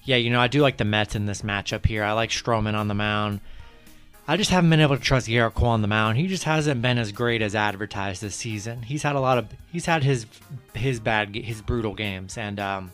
Yeah, 0.03 0.15
you 0.15 0.29
know, 0.29 0.39
I 0.39 0.47
do 0.47 0.61
like 0.61 0.77
the 0.77 0.85
Mets 0.85 1.15
in 1.15 1.25
this 1.25 1.41
matchup 1.41 1.85
here. 1.85 2.03
I 2.03 2.13
like 2.13 2.29
Stroman 2.29 2.75
on 2.75 2.87
the 2.87 2.93
mound. 2.93 3.41
I 4.29 4.35
just 4.35 4.51
haven't 4.51 4.69
been 4.69 4.81
able 4.81 4.97
to 4.97 5.01
trust 5.01 5.27
Gerrit 5.27 5.53
Cole 5.53 5.69
on 5.69 5.81
the 5.81 5.87
mound. 5.87 6.17
He 6.17 6.27
just 6.27 6.43
hasn't 6.43 6.81
been 6.81 6.97
as 6.97 7.13
great 7.13 7.41
as 7.41 7.55
advertised 7.55 8.21
this 8.21 8.35
season. 8.35 8.81
He's 8.81 9.03
had 9.03 9.15
a 9.15 9.21
lot 9.21 9.37
of 9.37 9.47
he's 9.71 9.85
had 9.85 10.03
his 10.03 10.25
his 10.73 10.99
bad 10.99 11.33
his 11.33 11.61
brutal 11.61 11.93
games, 11.93 12.37
and 12.37 12.59
um, 12.59 12.91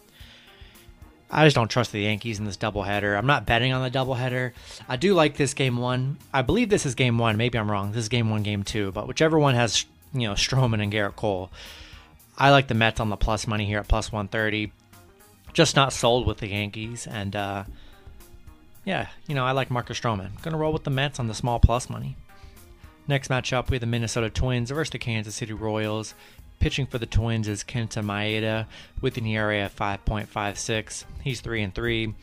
I 1.31 1.45
just 1.45 1.55
don't 1.55 1.69
trust 1.69 1.91
the 1.91 2.01
Yankees 2.01 2.37
in 2.37 2.45
this 2.45 2.57
doubleheader. 2.57 3.17
I'm 3.17 3.25
not 3.25 3.47
betting 3.47 3.73
on 3.73 3.81
the 3.81 3.89
doubleheader. 3.89 4.51
I 4.87 4.95
do 4.95 5.15
like 5.15 5.35
this 5.35 5.55
game 5.55 5.77
one. 5.77 6.19
I 6.31 6.43
believe 6.43 6.69
this 6.69 6.85
is 6.85 6.93
game 6.93 7.17
one. 7.17 7.35
Maybe 7.37 7.57
I'm 7.57 7.69
wrong. 7.69 7.91
This 7.91 8.03
is 8.03 8.09
game 8.09 8.29
one, 8.29 8.43
game 8.43 8.61
two. 8.61 8.91
But 8.91 9.07
whichever 9.07 9.39
one 9.39 9.55
has 9.55 9.85
you 10.13 10.27
know 10.27 10.33
Stroman 10.33 10.83
and 10.83 10.93
Gerrit 10.93 11.15
Cole, 11.15 11.49
I 12.37 12.49
like 12.51 12.67
the 12.67 12.73
Mets 12.73 12.99
on 12.99 13.09
the 13.09 13.17
plus 13.17 13.47
money 13.47 13.65
here 13.65 13.79
at 13.79 13.87
plus 13.87 14.11
130 14.11 14.71
just 15.53 15.75
not 15.75 15.93
sold 15.93 16.25
with 16.27 16.39
the 16.39 16.47
Yankees. 16.47 17.07
And 17.07 17.35
uh, 17.35 17.63
Yeah, 18.83 19.07
you 19.27 19.35
know, 19.35 19.45
I 19.45 19.51
like 19.51 19.71
Marcus 19.71 19.99
Stroman. 19.99 20.41
Gonna 20.41 20.57
roll 20.57 20.73
with 20.73 20.83
the 20.83 20.89
Mets 20.89 21.19
on 21.19 21.27
the 21.27 21.33
small 21.33 21.59
plus 21.59 21.89
money. 21.89 22.17
Next 23.07 23.29
matchup, 23.29 23.69
we 23.69 23.75
have 23.75 23.81
the 23.81 23.87
Minnesota 23.87 24.29
Twins 24.29 24.71
versus 24.71 24.91
the 24.91 24.99
Kansas 24.99 25.35
City 25.35 25.53
Royals. 25.53 26.13
Pitching 26.59 26.85
for 26.85 26.97
the 26.97 27.05
Twins 27.05 27.47
is 27.47 27.63
Kenta 27.63 28.01
Maeda 28.01 28.65
with 29.01 29.17
an 29.17 29.25
ERA 29.25 29.65
of 29.65 29.75
5.56. 29.75 31.03
He's 31.21 31.41
3 31.41 31.63
and 31.63 31.75
3. 31.75 32.13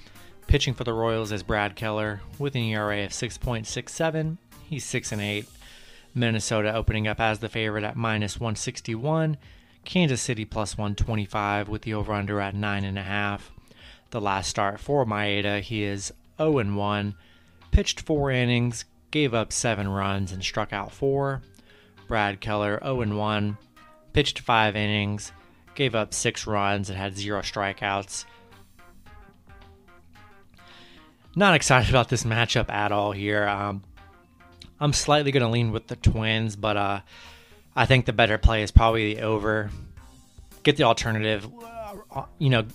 Pitching 0.46 0.74
for 0.74 0.84
the 0.84 0.94
Royals 0.94 1.30
is 1.30 1.42
Brad 1.42 1.76
Keller 1.76 2.22
with 2.38 2.54
an 2.54 2.62
ERA 2.62 3.04
of 3.04 3.10
6.67. 3.10 4.38
He's 4.68 4.84
6 4.84 5.12
and 5.12 5.20
8. 5.20 5.46
Minnesota 6.14 6.74
opening 6.74 7.06
up 7.06 7.20
as 7.20 7.38
the 7.38 7.50
favorite 7.50 7.84
at 7.84 7.96
minus 7.96 8.40
161. 8.40 9.36
Kansas 9.84 10.20
City 10.20 10.44
plus 10.44 10.76
125 10.76 11.68
with 11.68 11.82
the 11.82 11.94
over 11.94 12.12
under 12.12 12.40
at 12.40 12.54
9.5. 12.54 13.40
The 14.10 14.20
last 14.20 14.50
start 14.50 14.80
for 14.80 15.04
Maeda, 15.04 15.60
he 15.60 15.82
is 15.84 16.12
0 16.38 16.75
1, 16.75 17.14
Pitched 17.70 18.00
four 18.00 18.30
innings, 18.30 18.84
gave 19.10 19.32
up 19.34 19.52
seven 19.52 19.88
runs, 19.88 20.32
and 20.32 20.42
struck 20.42 20.72
out 20.72 20.92
four. 20.92 21.42
Brad 22.08 22.40
Keller 22.40 22.80
0 22.82 23.16
1, 23.16 23.58
pitched 24.12 24.40
five 24.40 24.75
innings, 24.75 25.32
gave 25.75 25.94
up 25.94 26.12
six 26.12 26.46
runs, 26.46 26.90
and 26.90 26.99
had 26.99 27.16
zero 27.16 27.40
strikeouts. 27.40 28.25
Not 31.37 31.54
excited 31.54 31.88
about 31.90 32.08
this 32.08 32.25
matchup 32.25 32.68
at 32.70 32.90
all 32.90 33.12
here. 33.12 33.46
Um, 33.46 33.84
I'm 34.80 34.92
slightly 34.92 35.30
going 35.30 35.44
to 35.44 35.49
lean 35.49 35.70
with 35.70 35.87
the 35.87 35.96
Twins, 35.96 36.56
but 36.56 36.76
uh, 36.76 37.00
I 37.74 37.86
think 37.86 38.06
the 38.06 38.12
better 38.12 38.38
play 38.38 38.62
is 38.62 38.70
probably 38.70 39.14
the 39.14 39.22
over. 39.22 39.70
Get 40.62 40.76
the 40.76 40.84
alternative. 40.84 41.46
Uh, 42.10 42.24
you 42.38 42.50
know, 42.50 42.66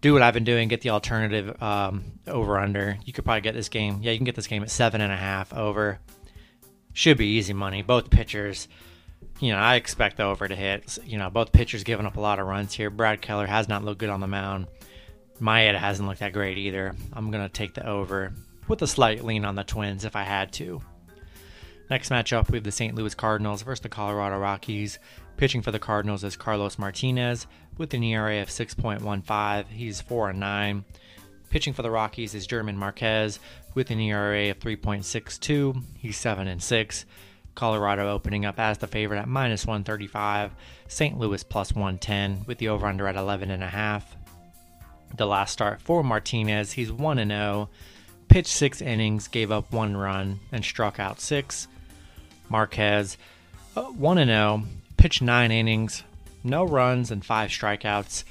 do 0.00 0.12
what 0.12 0.22
I've 0.22 0.34
been 0.34 0.44
doing. 0.44 0.68
Get 0.68 0.80
the 0.80 0.90
alternative 0.90 1.62
um, 1.62 2.04
over 2.26 2.58
under. 2.58 2.98
You 3.04 3.12
could 3.12 3.24
probably 3.24 3.40
get 3.40 3.54
this 3.54 3.68
game. 3.68 4.00
Yeah, 4.02 4.12
you 4.12 4.18
can 4.18 4.24
get 4.24 4.34
this 4.34 4.46
game 4.46 4.62
at 4.62 4.70
seven 4.70 5.00
and 5.00 5.12
a 5.12 5.16
half 5.16 5.52
over. 5.52 5.98
Should 6.92 7.18
be 7.18 7.26
easy 7.26 7.52
money. 7.52 7.82
Both 7.82 8.10
pitchers 8.10 8.68
you 9.40 9.52
know, 9.52 9.58
I 9.58 9.76
expect 9.76 10.16
the 10.16 10.24
over 10.24 10.46
to 10.46 10.56
hit. 10.56 10.98
You 11.04 11.18
know, 11.18 11.30
both 11.30 11.52
pitchers 11.52 11.84
giving 11.84 12.06
up 12.06 12.16
a 12.16 12.20
lot 12.20 12.38
of 12.38 12.46
runs 12.46 12.74
here. 12.74 12.90
Brad 12.90 13.20
Keller 13.20 13.46
has 13.46 13.68
not 13.68 13.84
looked 13.84 14.00
good 14.00 14.10
on 14.10 14.20
the 14.20 14.26
mound. 14.26 14.66
Maeda 15.40 15.78
hasn't 15.78 16.08
looked 16.08 16.20
that 16.20 16.32
great 16.32 16.58
either. 16.58 16.94
I'm 17.12 17.30
to 17.32 17.48
take 17.48 17.74
the 17.74 17.86
over 17.86 18.32
with 18.68 18.80
a 18.82 18.86
slight 18.86 19.24
lean 19.24 19.44
on 19.44 19.56
the 19.56 19.64
Twins 19.64 20.04
if 20.04 20.16
I 20.16 20.22
had 20.22 20.52
to. 20.54 20.80
Next 21.90 22.08
matchup, 22.08 22.50
we 22.50 22.56
have 22.56 22.64
the 22.64 22.72
St. 22.72 22.94
Louis 22.94 23.14
Cardinals 23.14 23.62
versus 23.62 23.82
the 23.82 23.90
Colorado 23.90 24.38
Rockies. 24.38 24.98
Pitching 25.36 25.60
for 25.60 25.70
the 25.70 25.78
Cardinals 25.78 26.24
is 26.24 26.36
Carlos 26.36 26.78
Martinez 26.78 27.46
with 27.76 27.92
an 27.92 28.02
ERA 28.02 28.40
of 28.40 28.48
6.15. 28.48 29.68
He's 29.68 30.00
4 30.00 30.30
and 30.30 30.40
9. 30.40 30.84
Pitching 31.50 31.74
for 31.74 31.82
the 31.82 31.90
Rockies 31.90 32.34
is 32.34 32.46
German 32.46 32.78
Marquez 32.78 33.38
with 33.74 33.90
an 33.90 34.00
ERA 34.00 34.50
of 34.50 34.60
3.62. 34.60 35.82
He's 35.98 36.16
7 36.16 36.48
and 36.48 36.62
6. 36.62 37.04
Colorado 37.54 38.10
opening 38.10 38.46
up 38.46 38.58
as 38.58 38.78
the 38.78 38.86
favorite 38.86 39.18
at 39.18 39.28
minus 39.28 39.66
135, 39.66 40.52
St. 40.88 41.18
Louis 41.18 41.44
plus 41.44 41.72
110 41.72 42.44
with 42.46 42.58
the 42.58 42.68
over 42.68 42.86
under 42.86 43.06
at 43.06 43.14
11.5. 43.14 44.02
The 45.16 45.26
last 45.26 45.52
start 45.52 45.80
for 45.80 46.02
Martinez, 46.02 46.72
he's 46.72 46.90
1 46.90 47.28
0, 47.28 47.68
pitched 48.28 48.48
six 48.48 48.82
innings, 48.82 49.28
gave 49.28 49.52
up 49.52 49.70
one 49.70 49.96
run, 49.96 50.40
and 50.50 50.64
struck 50.64 50.98
out 50.98 51.20
six. 51.20 51.68
Marquez, 52.48 53.16
uh, 53.76 53.82
1 53.84 54.24
0, 54.24 54.62
pitched 54.96 55.22
nine 55.22 55.50
innings, 55.50 56.02
no 56.42 56.64
runs, 56.64 57.10
and 57.10 57.24
five 57.24 57.50
strikeouts. 57.50 58.24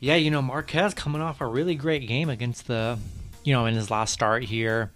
Yeah, 0.00 0.16
you 0.16 0.30
know, 0.30 0.42
Marquez 0.42 0.94
coming 0.94 1.22
off 1.22 1.40
a 1.40 1.46
really 1.46 1.74
great 1.74 2.06
game 2.06 2.28
against 2.28 2.66
the, 2.66 2.98
you 3.44 3.52
know, 3.52 3.66
in 3.66 3.74
his 3.74 3.90
last 3.90 4.12
start 4.12 4.44
here. 4.44 4.90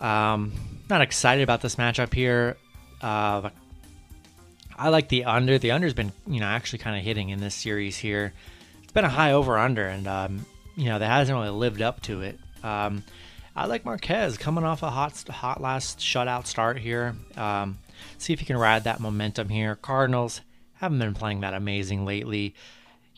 Um, 0.00 0.52
not 0.88 1.00
excited 1.00 1.42
about 1.42 1.60
this 1.60 1.76
matchup 1.76 2.12
here. 2.12 2.56
Uh, 3.00 3.50
I 4.76 4.88
like 4.88 5.08
the 5.08 5.24
under. 5.24 5.58
The 5.58 5.70
under's 5.70 5.94
been, 5.94 6.12
you 6.26 6.40
know, 6.40 6.46
actually 6.46 6.80
kind 6.80 6.98
of 6.98 7.04
hitting 7.04 7.28
in 7.28 7.40
this 7.40 7.54
series 7.54 7.96
here. 7.96 8.32
It's 8.82 8.92
been 8.92 9.04
a 9.04 9.08
high 9.08 9.32
over 9.32 9.58
under, 9.58 9.86
and 9.86 10.06
um, 10.06 10.46
you 10.76 10.86
know 10.86 10.98
that 10.98 11.06
hasn't 11.06 11.36
really 11.36 11.50
lived 11.50 11.82
up 11.82 12.02
to 12.02 12.22
it. 12.22 12.38
Um, 12.62 13.04
I 13.54 13.66
like 13.66 13.84
Marquez 13.84 14.38
coming 14.38 14.64
off 14.64 14.82
a 14.82 14.90
hot, 14.90 15.28
hot 15.28 15.60
last 15.60 15.98
shutout 15.98 16.46
start 16.46 16.78
here. 16.78 17.14
Um, 17.36 17.78
see 18.16 18.32
if 18.32 18.40
he 18.40 18.46
can 18.46 18.56
ride 18.56 18.84
that 18.84 19.00
momentum 19.00 19.50
here. 19.50 19.76
Cardinals 19.76 20.40
haven't 20.74 20.98
been 20.98 21.14
playing 21.14 21.40
that 21.40 21.52
amazing 21.52 22.06
lately. 22.06 22.54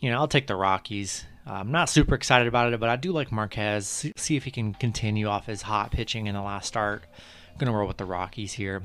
You 0.01 0.11
know, 0.11 0.19
I'll 0.19 0.29
take 0.29 0.49
the 0.49 0.57
Rockies. 0.57 1.25
I'm 1.47 1.71
not 1.71 1.89
super 1.89 2.15
excited 2.15 2.49
about 2.49 2.73
it, 2.73 2.81
but 2.81 2.89
I 2.89 2.97
do 2.97 3.13
like 3.13 3.31
Marquez. 3.31 4.11
See 4.17 4.37
if 4.37 4.45
he 4.45 4.51
can 4.51 4.75
continue 4.75 5.27
off 5.27 5.47
his 5.47 5.63
hot 5.63 5.93
pitching 5.93 6.27
in 6.27 6.35
the 6.35 6.43
last 6.43 6.67
start. 6.67 7.05
I'm 7.53 7.67
to 7.67 7.73
roll 7.73 7.87
with 7.87 7.99
the 7.99 8.05
Rockies 8.05 8.55
here. 8.55 8.83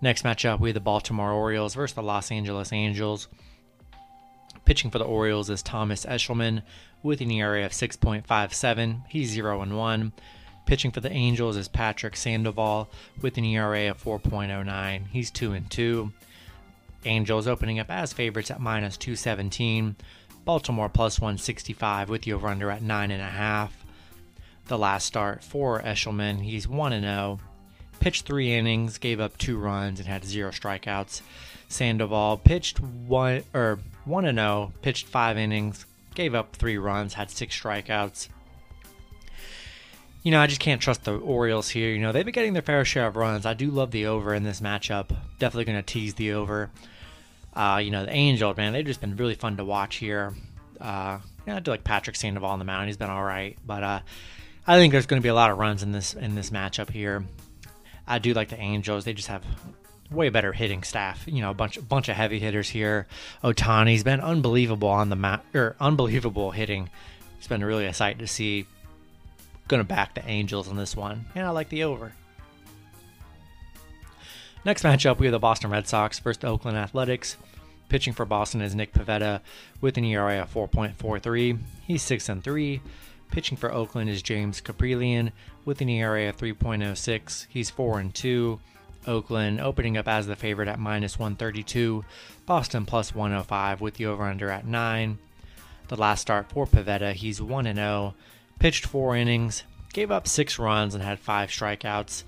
Next 0.00 0.24
matchup, 0.24 0.60
we 0.60 0.70
have 0.70 0.74
the 0.74 0.80
Baltimore 0.80 1.32
Orioles 1.32 1.74
versus 1.74 1.94
the 1.94 2.02
Los 2.02 2.30
Angeles 2.30 2.72
Angels. 2.72 3.28
Pitching 4.64 4.90
for 4.90 4.98
the 4.98 5.04
Orioles 5.04 5.50
is 5.50 5.62
Thomas 5.62 6.06
Eshelman 6.06 6.62
with 7.02 7.20
an 7.20 7.30
ERA 7.30 7.66
of 7.66 7.72
6.57. 7.72 9.02
He's 9.08 9.30
0 9.30 9.60
and 9.60 9.76
1. 9.76 10.12
Pitching 10.66 10.90
for 10.90 11.00
the 11.00 11.12
Angels 11.12 11.56
is 11.56 11.68
Patrick 11.68 12.16
Sandoval 12.16 12.88
with 13.20 13.36
an 13.38 13.44
ERA 13.44 13.90
of 13.90 14.02
4.09. 14.02 15.06
He's 15.08 15.30
2 15.30 15.52
and 15.52 15.70
2. 15.70 16.12
Angels 17.04 17.46
opening 17.46 17.78
up 17.78 17.90
as 17.90 18.12
favorites 18.12 18.50
at 18.50 18.60
minus 18.60 18.96
217. 18.96 19.96
Baltimore 20.44 20.88
plus 20.88 21.20
165 21.20 22.08
with 22.08 22.22
the 22.22 22.32
over 22.32 22.48
under 22.48 22.70
at 22.70 22.82
9.5. 22.82 23.70
The 24.68 24.78
last 24.78 25.06
start 25.06 25.42
for 25.42 25.80
Eshelman, 25.80 26.42
he's 26.42 26.68
1 26.68 27.00
0 27.00 27.40
pitched 28.00 28.24
three 28.24 28.52
innings, 28.52 28.98
gave 28.98 29.20
up 29.20 29.38
two 29.38 29.58
runs, 29.58 30.00
and 30.00 30.08
had 30.08 30.24
zero 30.24 30.50
strikeouts. 30.50 31.20
Sandoval 31.68 32.38
pitched 32.38 32.80
one 32.80 33.44
or 33.54 33.78
one 34.04 34.24
and 34.24 34.38
zero, 34.38 34.72
pitched 34.82 35.06
five 35.06 35.38
innings, 35.38 35.86
gave 36.14 36.34
up 36.34 36.56
three 36.56 36.78
runs, 36.78 37.14
had 37.14 37.30
six 37.30 37.58
strikeouts. 37.60 38.28
You 40.22 40.30
know, 40.30 40.40
I 40.40 40.46
just 40.46 40.60
can't 40.60 40.82
trust 40.82 41.04
the 41.04 41.16
Orioles 41.16 41.70
here. 41.70 41.90
You 41.90 42.00
know, 42.00 42.12
they've 42.12 42.24
been 42.24 42.34
getting 42.34 42.52
their 42.52 42.62
fair 42.62 42.84
share 42.84 43.06
of 43.06 43.16
runs. 43.16 43.46
I 43.46 43.54
do 43.54 43.70
love 43.70 43.90
the 43.90 44.06
over 44.06 44.34
in 44.34 44.42
this 44.42 44.60
matchup. 44.60 45.16
Definitely 45.38 45.64
going 45.64 45.78
to 45.78 45.82
tease 45.82 46.14
the 46.14 46.32
over. 46.32 46.70
Uh, 47.54 47.80
you 47.82 47.90
know, 47.90 48.04
the 48.04 48.12
Angels, 48.12 48.56
man, 48.56 48.72
they've 48.72 48.84
just 48.84 49.00
been 49.00 49.16
really 49.16 49.34
fun 49.34 49.56
to 49.56 49.64
watch 49.64 49.96
here. 49.96 50.34
Uh, 50.80 51.18
yeah, 51.46 51.56
I 51.56 51.60
do 51.60 51.70
like 51.70 51.84
Patrick 51.84 52.16
Sandoval 52.16 52.50
on 52.50 52.58
the 52.58 52.64
mound. 52.64 52.86
He's 52.86 52.96
been 52.96 53.10
all 53.10 53.24
right, 53.24 53.56
but 53.66 53.82
uh, 53.82 54.00
I 54.66 54.78
think 54.78 54.92
there's 54.92 55.06
going 55.06 55.20
to 55.20 55.24
be 55.24 55.30
a 55.30 55.34
lot 55.34 55.50
of 55.50 55.58
runs 55.58 55.82
in 55.82 55.92
this 55.92 56.14
in 56.14 56.34
this 56.34 56.50
matchup 56.50 56.90
here. 56.90 57.24
I 58.06 58.18
do 58.18 58.34
like 58.34 58.50
the 58.50 58.58
Angels. 58.58 59.04
They 59.04 59.14
just 59.14 59.28
have 59.28 59.44
way 60.10 60.28
better 60.28 60.52
hitting 60.52 60.82
staff. 60.82 61.24
You 61.26 61.40
know, 61.40 61.50
a 61.50 61.54
bunch 61.54 61.86
bunch 61.88 62.08
of 62.08 62.16
heavy 62.16 62.38
hitters 62.38 62.68
here. 62.68 63.06
Ohtani's 63.42 64.04
been 64.04 64.20
unbelievable 64.20 64.88
on 64.88 65.08
the 65.08 65.16
mat 65.16 65.44
or 65.54 65.76
unbelievable 65.80 66.50
hitting. 66.50 66.90
It's 67.38 67.48
been 67.48 67.64
really 67.64 67.86
a 67.86 67.94
sight 67.94 68.18
to 68.18 68.26
see. 68.26 68.66
Gonna 69.70 69.84
back 69.84 70.14
the 70.14 70.28
Angels 70.28 70.66
on 70.66 70.76
this 70.76 70.96
one, 70.96 71.26
and 71.32 71.46
I 71.46 71.50
like 71.50 71.68
the 71.68 71.84
over. 71.84 72.12
Next 74.64 74.82
matchup, 74.82 75.18
we 75.18 75.26
have 75.26 75.32
the 75.32 75.38
Boston 75.38 75.70
Red 75.70 75.86
Sox 75.86 76.18
versus 76.18 76.40
the 76.40 76.48
Oakland 76.48 76.76
Athletics. 76.76 77.36
Pitching 77.88 78.12
for 78.12 78.24
Boston 78.24 78.62
is 78.62 78.74
Nick 78.74 78.92
Pivetta 78.92 79.42
with 79.80 79.96
an 79.96 80.04
ERA 80.04 80.42
of 80.42 80.52
4.43. 80.52 81.56
He's 81.86 82.02
6 82.02 82.28
and 82.28 82.42
3. 82.42 82.80
Pitching 83.30 83.56
for 83.56 83.72
Oakland 83.72 84.10
is 84.10 84.22
James 84.22 84.60
Kaprielian 84.60 85.30
with 85.64 85.80
an 85.80 85.88
ERA 85.88 86.28
of 86.28 86.36
3.06. 86.36 87.46
He's 87.48 87.70
4 87.70 88.00
and 88.00 88.12
2. 88.12 88.58
Oakland 89.06 89.60
opening 89.60 89.96
up 89.96 90.08
as 90.08 90.26
the 90.26 90.34
favorite 90.34 90.66
at 90.66 90.80
minus 90.80 91.16
132. 91.16 92.04
Boston 92.44 92.86
plus 92.86 93.14
105 93.14 93.80
with 93.80 93.94
the 93.94 94.06
over 94.06 94.24
under 94.24 94.50
at 94.50 94.66
9. 94.66 95.18
The 95.86 95.96
last 95.96 96.22
start 96.22 96.50
for 96.50 96.66
Pivetta, 96.66 97.12
he's 97.12 97.40
1 97.40 97.68
and 97.68 97.78
0. 97.78 98.14
Pitched 98.60 98.86
4 98.86 99.16
innings, 99.16 99.64
gave 99.92 100.12
up 100.12 100.28
6 100.28 100.58
runs 100.60 100.94
and 100.94 101.02
had 101.02 101.18
5 101.18 101.50
strikeouts. 101.50 102.22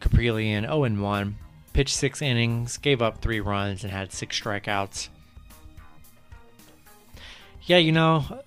Kaprielian 0.00 0.62
0 0.62 0.82
and 0.82 1.00
1. 1.00 1.36
Pitched 1.72 1.94
6 1.94 2.20
innings, 2.20 2.78
gave 2.78 3.00
up 3.00 3.20
3 3.20 3.38
runs 3.38 3.84
and 3.84 3.92
had 3.92 4.12
6 4.12 4.40
strikeouts. 4.40 5.08
Yeah, 7.62 7.78
you 7.78 7.92
know, 7.92 8.42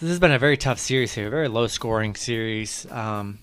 this 0.00 0.10
has 0.10 0.20
been 0.20 0.30
a 0.30 0.38
very 0.38 0.56
tough 0.56 0.78
series 0.78 1.12
here, 1.12 1.28
very 1.28 1.48
low 1.48 1.66
scoring 1.66 2.14
series. 2.14 2.86
Um, 2.90 3.40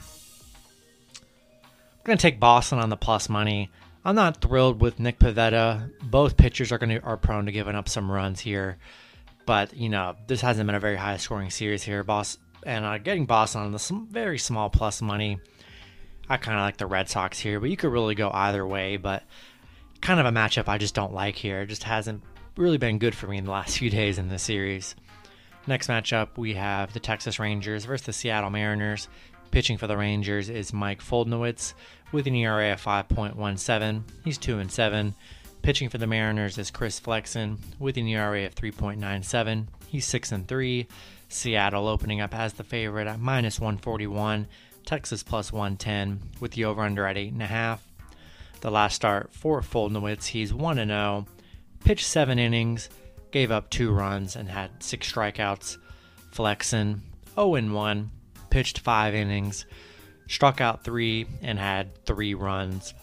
I'm 1.17 2.03
going 2.05 2.17
to 2.17 2.21
take 2.21 2.39
Boston 2.39 2.79
on 2.79 2.89
the 2.89 2.95
plus 2.95 3.27
money. 3.27 3.69
I'm 4.05 4.15
not 4.15 4.39
thrilled 4.39 4.79
with 4.79 4.99
Nick 4.99 5.19
Pivetta. 5.19 5.91
Both 6.01 6.37
pitchers 6.37 6.71
are 6.71 6.77
going 6.77 6.91
to 6.91 7.01
are 7.01 7.17
prone 7.17 7.45
to 7.47 7.51
giving 7.51 7.75
up 7.75 7.89
some 7.89 8.09
runs 8.09 8.39
here, 8.39 8.77
but 9.45 9.75
you 9.75 9.89
know 9.89 10.15
this 10.27 10.41
hasn't 10.41 10.65
been 10.65 10.75
a 10.75 10.79
very 10.79 10.95
high 10.95 11.17
scoring 11.17 11.49
series 11.49 11.83
here. 11.83 12.03
Boss 12.03 12.37
and 12.65 12.83
uh, 12.83 12.97
getting 12.97 13.25
Boston 13.25 13.61
on 13.61 13.71
the 13.71 14.05
very 14.09 14.37
small 14.37 14.69
plus 14.69 15.01
money. 15.01 15.39
I 16.27 16.37
kind 16.37 16.57
of 16.57 16.63
like 16.63 16.77
the 16.77 16.87
Red 16.87 17.09
Sox 17.09 17.37
here, 17.37 17.59
but 17.59 17.69
you 17.69 17.77
could 17.77 17.91
really 17.91 18.15
go 18.15 18.31
either 18.33 18.65
way. 18.65 18.97
But 18.97 19.23
kind 20.01 20.19
of 20.19 20.25
a 20.25 20.31
matchup 20.31 20.67
I 20.67 20.77
just 20.77 20.95
don't 20.95 21.13
like 21.13 21.35
here. 21.35 21.61
It 21.61 21.67
just 21.67 21.83
hasn't 21.83 22.23
really 22.57 22.77
been 22.77 22.99
good 22.99 23.15
for 23.15 23.27
me 23.27 23.37
in 23.37 23.45
the 23.45 23.51
last 23.51 23.77
few 23.79 23.89
days 23.89 24.17
in 24.17 24.29
the 24.29 24.39
series. 24.39 24.95
Next 25.67 25.87
matchup, 25.87 26.37
we 26.37 26.53
have 26.53 26.93
the 26.93 26.99
Texas 26.99 27.39
Rangers 27.39 27.85
versus 27.85 28.05
the 28.05 28.13
Seattle 28.13 28.51
Mariners. 28.51 29.07
Pitching 29.51 29.77
for 29.77 29.87
the 29.87 29.97
Rangers 29.97 30.49
is 30.49 30.73
Mike 30.73 31.01
Foltynewicz 31.01 31.73
with 32.11 32.27
an 32.27 32.35
ERA 32.35 32.73
of 32.73 32.83
5.17. 32.83 34.03
He's 34.23 34.37
2 34.37 34.59
and 34.59 34.71
7. 34.71 35.15
Pitching 35.65 35.89
for 35.89 35.97
the 35.97 36.05
Mariners 36.05 36.59
is 36.59 36.69
Chris 36.69 36.99
Flexen 36.99 37.57
with 37.79 37.97
an 37.97 38.05
ERA 38.05 38.45
of 38.45 38.53
3.97. 38.53 39.65
He's 39.87 40.05
6 40.05 40.31
and 40.31 40.47
3. 40.47 40.87
Seattle 41.27 41.87
opening 41.87 42.21
up 42.21 42.35
as 42.35 42.53
the 42.53 42.63
favorite 42.63 43.07
at 43.07 43.19
minus 43.19 43.59
141. 43.59 44.45
Texas 44.85 45.23
plus 45.23 45.51
110 45.51 46.21
with 46.39 46.51
the 46.51 46.65
over 46.65 46.83
under 46.83 47.07
at 47.07 47.15
8.5. 47.15 47.79
The 48.61 48.69
last 48.69 48.93
start 48.93 49.33
for 49.33 49.61
Foltynewicz, 49.61 50.27
he's 50.27 50.53
1 50.53 50.75
0. 50.75 51.25
Pitched 51.83 52.05
7 52.05 52.37
innings, 52.37 52.87
gave 53.31 53.49
up 53.49 53.71
2 53.71 53.91
runs, 53.91 54.35
and 54.35 54.47
had 54.47 54.83
6 54.83 55.11
strikeouts. 55.11 55.77
Flexen 56.31 57.01
0 57.33 57.73
1 57.73 58.11
pitched 58.51 58.81
five 58.81 59.15
innings, 59.15 59.65
struck 60.27 60.61
out 60.61 60.83
three, 60.83 61.25
and 61.41 61.57
had 61.57 62.05
three 62.05 62.35
runs. 62.35 62.93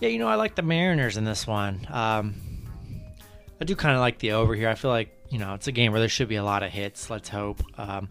Yeah, 0.00 0.08
you 0.08 0.18
know, 0.18 0.28
I 0.28 0.36
like 0.36 0.54
the 0.54 0.62
Mariners 0.62 1.16
in 1.16 1.24
this 1.24 1.46
one. 1.46 1.86
Um, 1.90 2.34
I 3.60 3.64
do 3.64 3.74
kind 3.74 3.94
of 3.94 4.00
like 4.00 4.18
the 4.18 4.32
over 4.32 4.54
here. 4.54 4.68
I 4.68 4.76
feel 4.76 4.92
like, 4.92 5.10
you 5.28 5.38
know, 5.38 5.54
it's 5.54 5.66
a 5.66 5.72
game 5.72 5.90
where 5.90 6.00
there 6.00 6.08
should 6.08 6.28
be 6.28 6.36
a 6.36 6.44
lot 6.44 6.62
of 6.62 6.70
hits. 6.70 7.10
Let's 7.10 7.28
hope. 7.28 7.60
Um, 7.78 8.08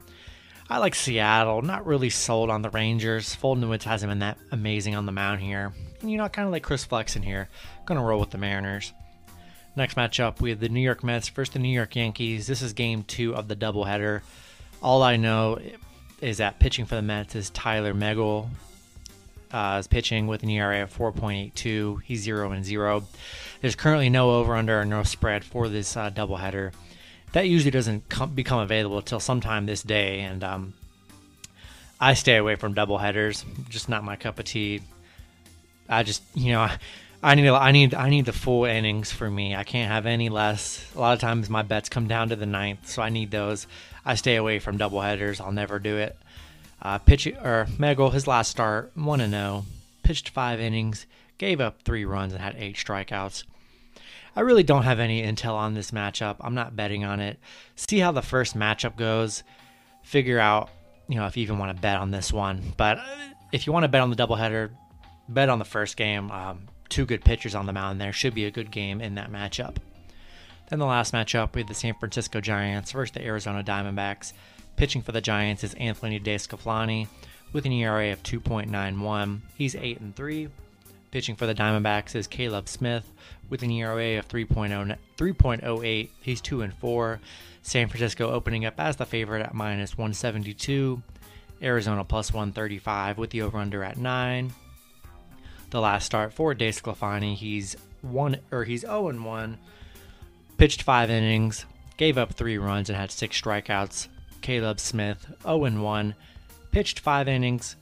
I 0.70 0.80
like 0.80 0.96
Seattle. 0.96 1.62
Not 1.62 1.86
really 1.86 2.10
sold 2.10 2.50
on 2.50 2.62
the 2.62 2.70
Rangers. 2.70 3.36
Foltynewicz 3.36 3.84
hasn't 3.84 4.12
been 4.12 4.20
that 4.20 4.38
amazing 4.52 4.96
on 4.96 5.06
the 5.06 5.14
mound 5.14 5.40
here. 5.40 5.74
And, 6.02 6.12
you 6.12 6.18
know, 6.18 6.28
kind 6.28 6.46
of 6.46 6.52
like 6.52 6.64
Chris 6.64 6.84
Flexen 6.84 7.24
here. 7.24 7.48
Going 7.86 7.98
to 7.98 8.06
roll 8.06 8.20
with 8.20 8.32
the 8.32 8.38
Mariners. 8.38 8.92
Next 9.78 9.96
matchup, 9.96 10.42
we 10.42 10.50
have 10.50 10.60
the 10.60 10.70
New 10.70 10.82
York 10.82 11.04
Mets 11.04 11.30
versus 11.30 11.54
the 11.54 11.60
New 11.60 11.70
York 11.70 11.96
Yankees. 11.96 12.48
This 12.48 12.62
is 12.62 12.74
game 12.74 13.04
two 13.04 13.34
of 13.34 13.48
the 13.48 13.56
doubleheader. 13.56 14.22
All 14.82 15.04
I 15.04 15.16
know 15.16 15.60
is 16.20 16.38
that 16.40 16.60
pitching 16.60 16.86
for 16.86 16.96
the 16.96 17.02
Mets 17.02 17.36
is 17.36 17.50
Tyler 17.52 17.94
Megill. 17.94 18.50
Uh, 19.52 19.78
is 19.80 19.88
pitching 19.88 20.28
with 20.28 20.44
an 20.44 20.50
ERA 20.50 20.84
of 20.84 20.96
4.82. 20.96 22.02
He's 22.04 22.22
0 22.22 22.52
and 22.52 22.66
0. 22.66 23.04
There's 23.62 23.76
currently 23.76 24.10
no 24.10 24.32
over 24.32 24.56
under 24.56 24.82
or 24.82 24.86
no 24.86 25.04
spread 25.04 25.44
for 25.44 25.70
this 25.70 25.96
uh, 25.96 26.10
doubleheader. 26.10 26.74
That 27.32 27.48
usually 27.48 27.72
doesn't 27.72 28.10
com- 28.10 28.34
become 28.34 28.60
available 28.60 28.98
until 28.98 29.20
sometime 29.20 29.66
this 29.66 29.84
day, 29.84 30.20
and 30.22 30.44
um, 30.44 30.74
I 32.00 32.14
stay 32.14 32.38
away 32.38 32.56
from 32.56 32.76
doubleheaders. 32.76 33.44
Just 33.70 33.90
not 33.90 34.04
my 34.04 34.16
cup 34.16 34.40
of 34.40 34.46
tea. 34.46 34.82
I 35.90 36.04
just, 36.04 36.24
you 36.34 36.52
know, 36.52 36.70
I 37.24 37.36
need 37.36 37.50
I 37.50 37.72
need 37.72 37.94
I 37.94 38.10
need 38.10 38.26
the 38.26 38.34
full 38.34 38.66
innings 38.66 39.12
for 39.12 39.30
me. 39.30 39.56
I 39.56 39.64
can't 39.64 39.92
have 39.92 40.06
any 40.06 40.30
less. 40.30 40.86
A 40.96 41.00
lot 41.00 41.14
of 41.14 41.20
times 41.20 41.50
my 41.50 41.64
bets 41.64 41.90
come 41.90 42.08
down 42.08 42.30
to 42.30 42.36
the 42.36 42.46
ninth, 42.46 42.88
so 42.88 43.02
I 43.02 43.10
need 43.10 43.32
those. 43.32 43.66
I 44.06 44.16
stay 44.16 44.36
away 44.36 44.60
from 44.60 44.78
double 44.78 45.02
headers. 45.02 45.42
I'll 45.42 45.52
never 45.52 45.80
do 45.80 45.98
it. 45.98 46.16
Uh, 46.82 47.00
or 47.08 47.68
Megill, 47.78 48.14
his 48.14 48.28
last 48.28 48.50
start, 48.50 48.92
one 48.96 49.22
and 49.22 49.34
zero, 49.34 49.66
pitched 50.04 50.30
five 50.30 50.60
innings, 50.60 51.06
gave 51.38 51.60
up 51.60 51.82
three 51.82 52.06
runs, 52.06 52.34
and 52.34 52.42
had 52.42 52.56
eight 52.58 52.76
strikeouts. 52.76 53.44
I 54.36 54.42
really 54.42 54.64
don't 54.64 54.84
have 54.84 55.00
any 55.00 55.24
intel 55.24 55.56
on 55.56 55.74
this 55.74 55.90
matchup. 55.90 56.36
I'm 56.42 56.54
not 56.54 56.76
betting 56.76 57.04
on 57.04 57.20
it. 57.20 57.40
See 57.76 57.98
how 57.98 58.12
the 58.12 58.22
first 58.22 58.56
matchup 58.56 58.96
goes. 58.96 59.44
Figure 60.04 60.40
out, 60.40 60.70
you 61.08 61.16
know, 61.16 61.26
if 61.26 61.36
you 61.36 61.44
even 61.44 61.58
want 61.58 61.76
to 61.76 61.82
bet 61.82 61.98
on 61.98 62.12
this 62.12 62.32
one. 62.32 62.62
But 62.78 63.00
if 63.52 63.66
you 63.66 63.74
want 63.74 63.84
to 63.86 63.88
bet 63.88 64.02
on 64.02 64.12
the 64.12 64.16
doubleheader, 64.16 64.70
bet 65.28 65.50
on 65.50 65.58
the 65.58 65.66
first 65.66 65.98
game. 65.98 66.30
Um, 66.30 66.68
two 66.88 67.08
good 67.08 67.26
pitchers 67.26 67.56
on 67.56 67.66
the 67.66 67.74
mound 67.74 68.00
there. 68.00 68.14
Should 68.14 68.36
be 68.36 68.46
a 68.46 68.52
good 68.52 68.70
game 68.70 69.02
in 69.02 69.16
that 69.16 69.32
matchup. 69.32 69.78
Then 70.70 70.80
the 70.80 70.86
last 70.86 71.14
matchup 71.14 71.56
with 71.56 71.68
the 71.68 71.74
San 71.74 71.96
Francisco 71.96 72.40
Giants 72.40 72.92
versus 72.92 73.14
the 73.14 73.26
Arizona 73.26 73.64
Diamondbacks. 73.64 74.34
Pitching 74.78 75.02
for 75.02 75.12
the 75.12 75.20
Giants 75.20 75.66
is 75.66 75.74
Anthony 75.74 76.20
DeSclafani 76.20 77.08
with 77.52 77.66
an 77.66 77.74
ERA 77.74 78.14
of 78.14 78.24
2.91. 78.24 79.42
He's 79.58 79.76
8 79.76 80.00
and 80.00 80.16
3. 80.16 80.48
Pitching 81.12 81.36
for 81.36 81.46
the 81.46 81.56
Diamondbacks 81.56 82.16
is 82.16 82.28
Caleb 82.28 82.70
Smith 82.70 83.12
with 83.50 83.64
an 83.64 83.72
ERA 83.72 84.18
of 84.20 84.28
3.0, 84.30 84.98
3.08. 85.18 86.10
He's 86.22 86.42
2 86.42 86.62
and 86.62 86.74
4. 86.74 87.20
San 87.62 87.90
Francisco 87.90 88.32
opening 88.32 88.66
up 88.66 88.80
as 88.80 88.96
the 88.96 89.06
favorite 89.06 89.42
at 89.42 89.54
minus 89.54 89.98
172. 89.98 91.02
Arizona 91.62 92.06
plus 92.06 92.32
135 92.32 93.18
with 93.18 93.32
the 93.32 93.42
over 93.42 93.58
under 93.58 93.84
at 93.84 93.98
9 93.98 94.54
the 95.70 95.82
last 95.82 96.06
start 96.06 96.34
for 96.34 96.56
DeSclafani. 96.56 97.36
He's 97.36 97.76
one 98.02 98.38
or 98.52 98.64
he's 98.64 98.82
0 98.82 99.10
and 99.10 99.26
1. 99.26 99.58
Pitched 100.58 100.82
five 100.82 101.10
innings, 101.10 101.66
gave 101.98 102.18
up 102.18 102.34
three 102.34 102.58
runs, 102.58 102.90
and 102.90 102.98
had 102.98 103.12
six 103.12 103.40
strikeouts. 103.40 104.08
Caleb 104.42 104.80
Smith 104.80 105.26
0 105.44 105.66
and 105.66 105.84
1. 105.84 106.16
Pitched 106.72 107.00
five 107.00 107.28
innings, 107.28 107.76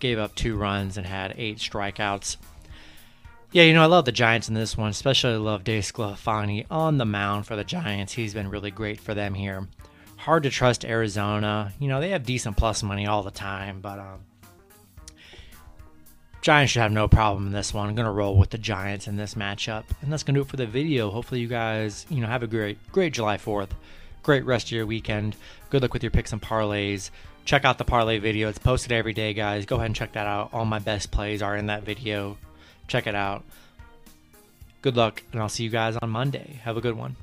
gave 0.00 0.18
up 0.18 0.34
two 0.34 0.56
runs, 0.56 0.96
and 0.96 1.06
had 1.06 1.34
eight 1.36 1.58
strikeouts. 1.58 2.36
Yeah, 3.52 3.62
you 3.62 3.72
know, 3.72 3.82
I 3.82 3.86
love 3.86 4.04
the 4.04 4.12
Giants 4.12 4.48
in 4.48 4.54
this 4.54 4.76
one, 4.76 4.90
especially 4.90 5.36
love 5.36 5.62
DeSclafani 5.62 6.66
on 6.70 6.98
the 6.98 7.04
mound 7.04 7.46
for 7.46 7.54
the 7.54 7.62
Giants. 7.62 8.12
He's 8.12 8.34
been 8.34 8.50
really 8.50 8.72
great 8.72 9.00
for 9.00 9.14
them 9.14 9.34
here. 9.34 9.68
Hard 10.16 10.42
to 10.42 10.50
trust 10.50 10.84
Arizona. 10.84 11.72
You 11.78 11.86
know, 11.86 12.00
they 12.00 12.10
have 12.10 12.24
decent 12.24 12.56
plus 12.56 12.82
money 12.82 13.06
all 13.06 13.22
the 13.22 13.30
time, 13.30 13.80
but 13.80 14.00
um, 14.00 14.24
Giants 16.44 16.72
should 16.72 16.82
have 16.82 16.92
no 16.92 17.08
problem 17.08 17.46
in 17.46 17.52
this 17.52 17.72
one. 17.72 17.88
I'm 17.88 17.94
going 17.94 18.04
to 18.04 18.12
roll 18.12 18.36
with 18.36 18.50
the 18.50 18.58
Giants 18.58 19.08
in 19.08 19.16
this 19.16 19.32
matchup. 19.32 19.84
And 20.02 20.12
that's 20.12 20.22
going 20.22 20.34
to 20.34 20.40
do 20.40 20.44
it 20.44 20.50
for 20.50 20.56
the 20.56 20.66
video. 20.66 21.10
Hopefully 21.10 21.40
you 21.40 21.48
guys, 21.48 22.04
you 22.10 22.20
know, 22.20 22.26
have 22.26 22.42
a 22.42 22.46
great 22.46 22.76
great 22.92 23.14
July 23.14 23.38
4th. 23.38 23.70
Great 24.24 24.44
rest 24.46 24.68
of 24.68 24.72
your 24.72 24.86
weekend. 24.86 25.36
Good 25.68 25.82
luck 25.82 25.92
with 25.92 26.02
your 26.02 26.10
picks 26.10 26.32
and 26.32 26.40
parlays. 26.42 27.10
Check 27.44 27.66
out 27.66 27.76
the 27.76 27.84
parlay 27.84 28.18
video. 28.18 28.48
It's 28.48 28.58
posted 28.58 28.90
every 28.90 29.12
day, 29.12 29.34
guys. 29.34 29.66
Go 29.66 29.76
ahead 29.76 29.86
and 29.86 29.94
check 29.94 30.12
that 30.12 30.26
out. 30.26 30.48
All 30.54 30.64
my 30.64 30.78
best 30.78 31.10
plays 31.10 31.42
are 31.42 31.54
in 31.54 31.66
that 31.66 31.82
video. 31.82 32.38
Check 32.88 33.06
it 33.06 33.14
out. 33.14 33.44
Good 34.80 34.96
luck, 34.96 35.22
and 35.32 35.42
I'll 35.42 35.50
see 35.50 35.64
you 35.64 35.70
guys 35.70 35.96
on 35.96 36.08
Monday. 36.08 36.58
Have 36.64 36.78
a 36.78 36.80
good 36.80 36.96
one. 36.96 37.16